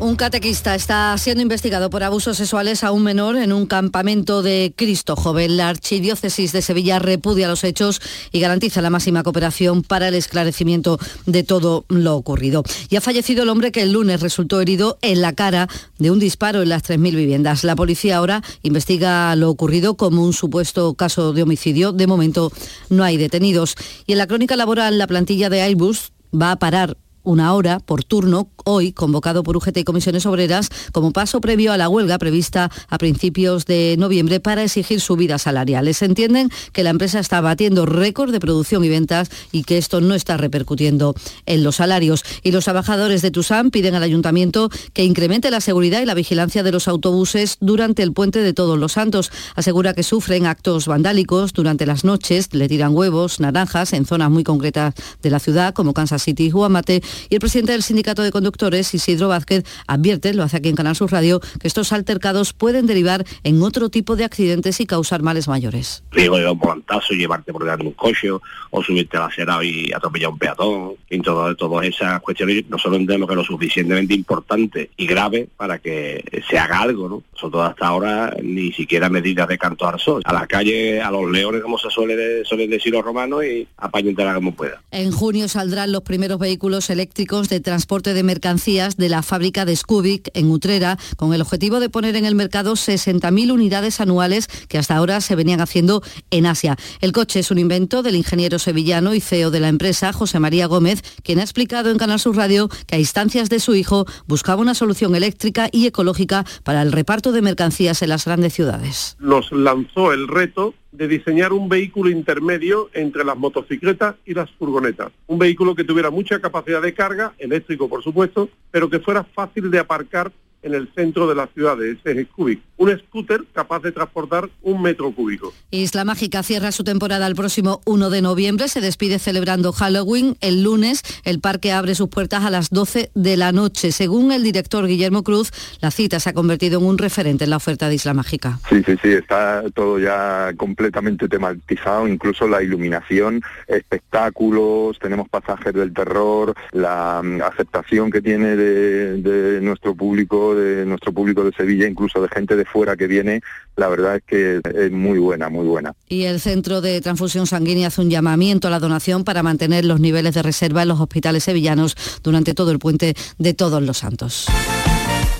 [0.00, 4.74] Un catequista está siendo investigado por abusos sexuales a un menor en un campamento de
[4.76, 5.56] Cristo Joven.
[5.56, 10.98] La Archidiócesis de Sevilla repudia los hechos y garantiza la máxima cooperación para el esclarecimiento
[11.26, 12.64] de todo lo ocurrido.
[12.90, 15.68] Y ha fallecido el hombre que el lunes resultó herido en la cara
[15.98, 17.62] de un disparo en las 3.000 viviendas.
[17.62, 21.92] La policía ahora investiga lo ocurrido como un supuesto caso de homicidio.
[21.92, 22.52] De momento
[22.90, 23.76] no hay detenidos.
[24.06, 28.04] Y en la crónica laboral, la plantilla de Airbus va a parar una hora por
[28.04, 32.70] turno, hoy convocado por UGT y Comisiones Obreras, como paso previo a la huelga prevista
[32.88, 36.02] a principios de noviembre para exigir subidas salariales.
[36.02, 40.14] Entienden que la empresa está batiendo récord de producción y ventas y que esto no
[40.14, 41.14] está repercutiendo
[41.46, 42.24] en los salarios.
[42.42, 46.62] Y los trabajadores de Tusam piden al ayuntamiento que incremente la seguridad y la vigilancia
[46.62, 49.32] de los autobuses durante el puente de Todos los Santos.
[49.54, 54.44] Asegura que sufren actos vandálicos durante las noches, le tiran huevos, naranjas en zonas muy
[54.44, 58.30] concretas de la ciudad, como Kansas City y Guamate, y el presidente del sindicato de
[58.30, 62.86] conductores, Isidro Vázquez, advierte, lo hace aquí en Canal Sur Radio, que estos altercados pueden
[62.86, 66.04] derivar en otro tipo de accidentes y causar males mayores.
[66.10, 69.62] Riesgo de un volantazo, llevarte por delante de un coche o subirte a la acera
[69.64, 70.92] y atropellar un peatón.
[71.10, 75.78] Y todo, todas esas cuestiones nosotros entendemos que es lo suficientemente importante y grave para
[75.78, 77.08] que se haga algo.
[77.08, 77.22] ¿no?
[77.32, 80.22] Nosotros hasta ahora ni siquiera medidas de canto al sol.
[80.24, 84.34] A la calle, a los leones, como se suele, suelen decir los romanos, y apañentela
[84.34, 84.82] como pueda.
[84.90, 89.76] En junio saldrán los primeros vehículos eléctricos de transporte de mercancías de la fábrica de
[89.76, 94.78] Scubik en Utrera, con el objetivo de poner en el mercado 60.000 unidades anuales que
[94.78, 96.76] hasta ahora se venían haciendo en Asia.
[97.00, 100.66] El coche es un invento del ingeniero sevillano y CEO de la empresa, José María
[100.66, 104.62] Gómez, quien ha explicado en Canal Sur Radio que a instancias de su hijo buscaba
[104.62, 109.16] una solución eléctrica y ecológica para el reparto de mercancías en las grandes ciudades.
[109.20, 115.10] Nos lanzó el reto de diseñar un vehículo intermedio entre las motocicletas y las furgonetas.
[115.26, 119.72] Un vehículo que tuviera mucha capacidad de carga, eléctrico por supuesto, pero que fuera fácil
[119.72, 120.30] de aparcar
[120.62, 122.60] en el centro de la ciudad, de ese Cubic.
[122.84, 125.54] Un scooter capaz de transportar un metro cúbico.
[125.70, 130.36] Isla Mágica cierra su temporada el próximo 1 de noviembre, se despide celebrando Halloween.
[130.42, 133.90] El lunes el parque abre sus puertas a las 12 de la noche.
[133.90, 137.56] Según el director Guillermo Cruz, la cita se ha convertido en un referente en la
[137.56, 138.58] oferta de Isla Mágica.
[138.68, 145.94] Sí, sí, sí, está todo ya completamente tematizado, incluso la iluminación, espectáculos, tenemos pasajes del
[145.94, 151.88] terror, la mm, aceptación que tiene de, de nuestro público de nuestro público de Sevilla,
[151.88, 153.40] incluso de gente de fuera que viene,
[153.76, 155.94] la verdad es que es muy buena, muy buena.
[156.08, 160.00] Y el Centro de Transfusión Sanguínea hace un llamamiento a la donación para mantener los
[160.00, 164.46] niveles de reserva en los hospitales sevillanos durante todo el puente de Todos los Santos.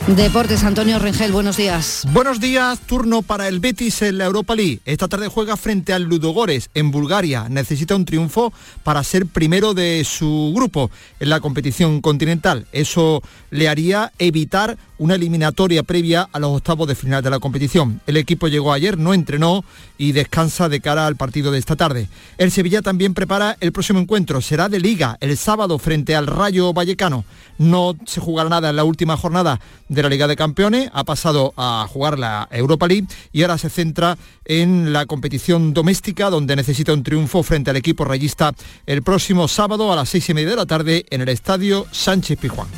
[0.06, 2.06] Deportes, Antonio Rengel, buenos días.
[2.12, 4.80] Buenos días, turno para el Betis en la Europa League.
[4.84, 7.46] Esta tarde juega frente al Ludogores en Bulgaria.
[7.48, 8.52] Necesita un triunfo
[8.82, 10.90] para ser primero de su grupo
[11.20, 12.66] en la competición continental.
[12.70, 18.00] Eso le haría evitar una eliminatoria previa a los octavos de final de la competición.
[18.06, 19.64] El equipo llegó ayer, no entrenó
[19.98, 22.08] y descansa de cara al partido de esta tarde.
[22.38, 26.72] El Sevilla también prepara el próximo encuentro, será de liga el sábado frente al Rayo
[26.72, 27.24] Vallecano.
[27.58, 29.60] No se jugará nada en la última jornada
[29.94, 33.70] de la Liga de Campeones, ha pasado a jugar la Europa League y ahora se
[33.70, 38.52] centra en la competición doméstica donde necesita un triunfo frente al equipo rayista
[38.86, 42.38] el próximo sábado a las seis y media de la tarde en el Estadio Sánchez
[42.38, 42.68] Pijuán.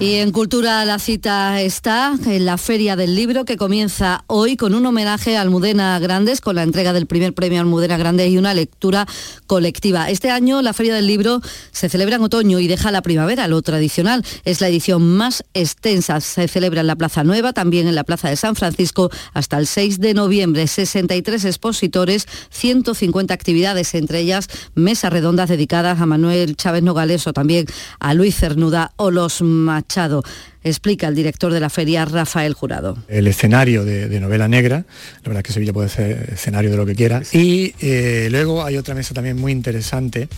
[0.00, 4.74] Y en Cultura la cita está en la Feria del Libro que comienza hoy con
[4.74, 8.54] un homenaje a Almudena Grandes con la entrega del primer premio Almudena Grandes y una
[8.54, 9.08] lectura
[9.48, 10.08] colectiva.
[10.08, 11.40] Este año la Feria del Libro
[11.72, 14.24] se celebra en otoño y deja la primavera, lo tradicional.
[14.44, 16.20] Es la edición más extensa.
[16.20, 19.66] Se celebra en la Plaza Nueva, también en la Plaza de San Francisco hasta el
[19.66, 20.68] 6 de noviembre.
[20.68, 27.66] 63 expositores, 150 actividades, entre ellas mesas redondas dedicadas a Manuel Chávez Nogales o también
[27.98, 29.42] a Luis Cernuda o los
[29.88, 30.22] Machado.
[30.62, 32.98] Explica el director de la feria, Rafael Jurado.
[33.08, 34.84] El escenario de, novela negra,
[35.22, 37.22] la verdad es que Sevilla puede ser escenario de lo que quiera.
[37.32, 40.28] Y eh, luego hay otra mesa también muy interesante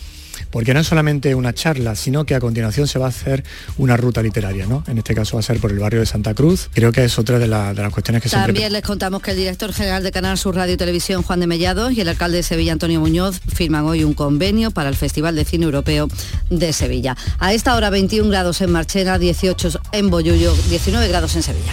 [0.50, 3.44] porque no es solamente una charla, sino que a continuación se va a hacer
[3.78, 4.84] una ruta literaria, ¿no?
[4.86, 6.68] En este caso va a ser por el barrio de Santa Cruz.
[6.72, 10.02] Creo que es otra de, las cuestiones que También les contamos que el director general
[10.02, 13.00] de Canal Sur Radio y Televisión, Juan de Mellado, y el alcalde de Sevilla, Antonio
[13.00, 16.08] Muñoz, firman hoy un convenio para el Festival de Cine Europeo
[16.50, 17.16] de Sevilla.
[17.38, 21.72] A esta hora 21 grados en Marchena, 18 en Boyullo, 19 grados en Sevilla.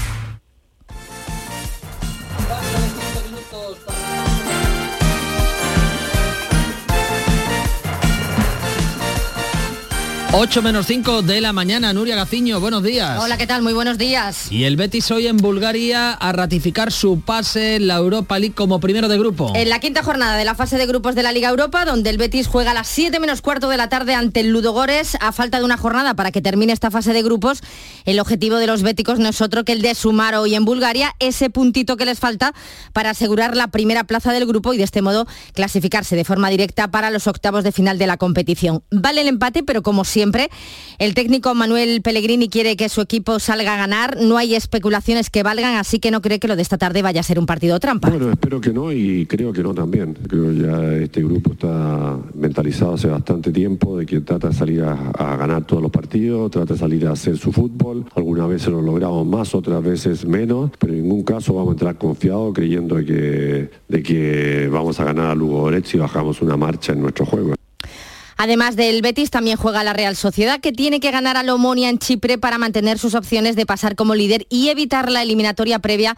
[10.33, 13.19] 8 menos 5 de la mañana, Nuria Gaciño, buenos días.
[13.21, 13.61] Hola, ¿qué tal?
[13.61, 14.49] Muy buenos días.
[14.49, 18.79] Y el Betis hoy en Bulgaria a ratificar su pase en la Europa League como
[18.79, 19.51] primero de grupo.
[19.53, 22.17] En la quinta jornada de la fase de grupos de la Liga Europa, donde el
[22.17, 25.59] Betis juega a las 7 menos cuarto de la tarde ante el Ludogores, a falta
[25.59, 27.61] de una jornada para que termine esta fase de grupos,
[28.05, 31.13] el objetivo de los béticos no es otro que el de sumar hoy en Bulgaria
[31.19, 32.53] ese puntito que les falta
[32.93, 36.89] para asegurar la primera plaza del grupo y de este modo clasificarse de forma directa
[36.89, 38.81] para los octavos de final de la competición.
[38.91, 40.20] Vale el empate, pero como siempre,
[40.99, 44.17] El técnico Manuel Pellegrini quiere que su equipo salga a ganar.
[44.21, 47.21] No hay especulaciones que valgan, así que no cree que lo de esta tarde vaya
[47.21, 48.09] a ser un partido trampa.
[48.09, 50.13] Bueno, espero que no y creo que no también.
[50.13, 54.83] Creo que ya este grupo está mentalizado hace bastante tiempo de que trata de salir
[54.83, 58.05] a, ganar todos los partidos, trata de salir a hacer su fútbol.
[58.15, 61.97] Algunas veces lo logramos más, otras veces menos, pero en ningún caso vamos a entrar
[61.97, 66.57] confiados creyendo de que, de que vamos a ganar a Lugo Derecho y bajamos una
[66.57, 67.55] marcha en nuestro juego.
[68.43, 71.99] Además del Betis, también juega la Real Sociedad, que tiene que ganar a Lomonia en
[71.99, 76.17] Chipre para mantener sus opciones de pasar como líder y evitar la eliminatoria previa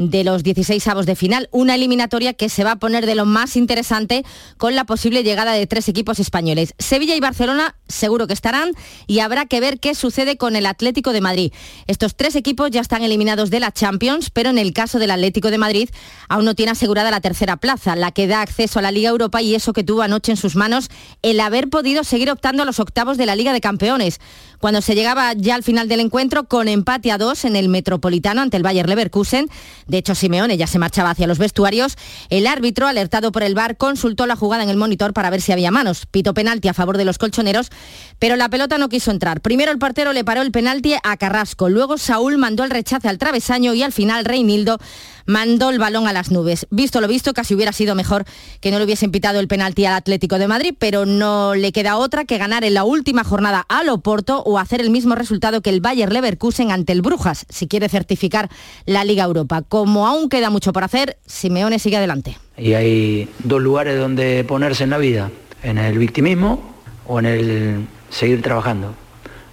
[0.00, 3.26] de los 16 avos de final, una eliminatoria que se va a poner de lo
[3.26, 4.24] más interesante
[4.56, 6.74] con la posible llegada de tres equipos españoles.
[6.78, 8.70] Sevilla y Barcelona seguro que estarán
[9.06, 11.52] y habrá que ver qué sucede con el Atlético de Madrid.
[11.86, 15.50] Estos tres equipos ya están eliminados de la Champions, pero en el caso del Atlético
[15.50, 15.90] de Madrid
[16.30, 19.42] aún no tiene asegurada la tercera plaza, la que da acceso a la Liga Europa
[19.42, 20.88] y eso que tuvo anoche en sus manos
[21.20, 24.18] el haber podido seguir optando a los octavos de la Liga de Campeones.
[24.60, 28.42] Cuando se llegaba ya al final del encuentro con empate a dos en el Metropolitano
[28.42, 29.48] ante el Bayer Leverkusen,
[29.86, 31.96] de hecho, Simeone ya se marchaba hacia los vestuarios.
[32.28, 35.50] El árbitro, alertado por el VAR, consultó la jugada en el monitor para ver si
[35.50, 36.06] había manos.
[36.06, 37.70] Pito penalti a favor de los colchoneros,
[38.18, 39.40] pero la pelota no quiso entrar.
[39.40, 43.18] Primero el portero le paró el penalti a Carrasco, luego Saúl mandó el rechace al
[43.18, 44.78] travesaño y al final Reinildo
[45.26, 46.66] mandó el balón a las nubes.
[46.70, 48.24] Visto lo visto, casi hubiera sido mejor
[48.60, 51.96] que no le hubiesen pitado el penalti al Atlético de Madrid, pero no le queda
[51.96, 55.70] otra que ganar en la última jornada al Oporto o hacer el mismo resultado que
[55.70, 58.48] el Bayer Leverkusen ante el Brujas, si quiere certificar
[58.86, 59.62] la Liga Europa.
[59.62, 62.38] Como aún queda mucho por hacer, Simeone sigue adelante.
[62.56, 65.30] Y hay dos lugares donde ponerse en la vida,
[65.62, 66.74] en el victimismo
[67.06, 68.94] o en el seguir trabajando.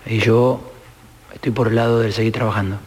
[0.05, 0.61] Y yo
[1.33, 2.79] estoy por el lado del seguir trabajando.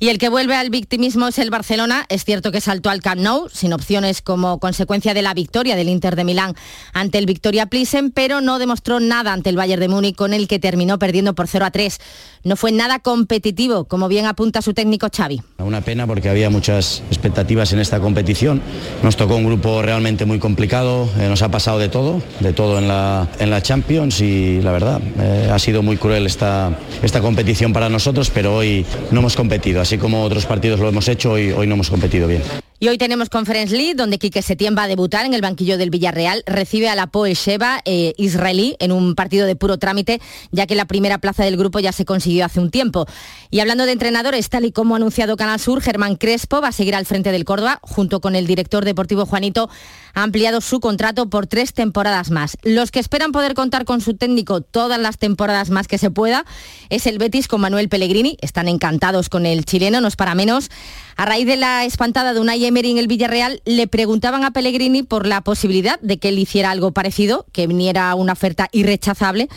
[0.00, 2.06] Y el que vuelve al victimismo es el Barcelona.
[2.08, 5.88] Es cierto que saltó al Camp Nou, sin opciones como consecuencia de la victoria del
[5.88, 6.54] Inter de Milán
[6.92, 10.46] ante el Victoria Plissen, pero no demostró nada ante el Bayern de Múnich, con el
[10.46, 11.98] que terminó perdiendo por 0 a 3.
[12.44, 15.42] No fue nada competitivo, como bien apunta su técnico Xavi.
[15.58, 18.62] Una pena porque había muchas expectativas en esta competición.
[19.02, 22.78] Nos tocó un grupo realmente muy complicado, eh, nos ha pasado de todo, de todo
[22.78, 27.20] en la, en la Champions y la verdad, eh, ha sido muy cruel esta, esta
[27.20, 31.32] competición para nosotros, pero hoy no hemos competido así como otros partidos lo hemos hecho,
[31.32, 32.42] hoy, hoy no hemos competido bien.
[32.78, 35.88] Y hoy tenemos Conference League, donde Quique Setién va a debutar en el banquillo del
[35.88, 36.44] Villarreal.
[36.46, 40.20] Recibe a la Poe Sheba eh, israelí en un partido de puro trámite,
[40.52, 43.06] ya que la primera plaza del grupo ya se consiguió hace un tiempo.
[43.50, 46.72] Y hablando de entrenadores, tal y como ha anunciado Canal Sur, Germán Crespo va a
[46.72, 49.70] seguir al frente del Córdoba, junto con el director deportivo Juanito,
[50.14, 52.56] ha ampliado su contrato por tres temporadas más.
[52.62, 56.44] Los que esperan poder contar con su técnico todas las temporadas más que se pueda
[56.90, 58.36] es el Betis con Manuel Pellegrini.
[58.40, 60.70] Están encantados con el chileno, no es para menos.
[61.16, 65.02] A raíz de la espantada de Unai Emery en el Villarreal, le preguntaban a Pellegrini
[65.02, 69.48] por la posibilidad de que él hiciera algo parecido, que viniera una oferta irrechazable,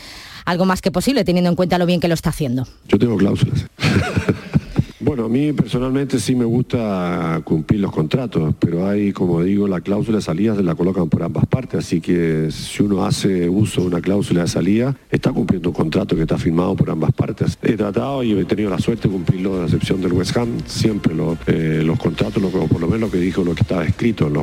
[0.44, 2.66] algo más que posible, teniendo en cuenta lo bien que lo está haciendo.
[2.88, 3.66] Yo tengo cláusulas.
[5.02, 9.80] Bueno, a mí personalmente sí me gusta cumplir los contratos, pero hay, como digo, la
[9.80, 13.80] cláusula de salida se la colocan por ambas partes, así que si uno hace uso
[13.80, 17.58] de una cláusula de salida, está cumpliendo un contrato que está firmado por ambas partes.
[17.62, 21.14] He tratado y he tenido la suerte de cumplirlo, a excepción del West Ham, siempre
[21.46, 24.34] eh, los contratos, lo, por lo menos lo que dijo lo que estaba escrito en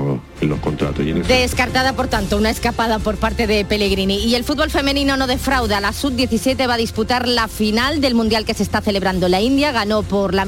[0.50, 1.06] los, contratos.
[1.26, 4.18] Descartada, por tanto, una escapada por parte de Pellegrini.
[4.18, 5.80] Y el fútbol femenino no defrauda.
[5.80, 9.30] La Sub-17 va a disputar la final del Mundial que se está celebrando.
[9.30, 10.46] La India ganó por la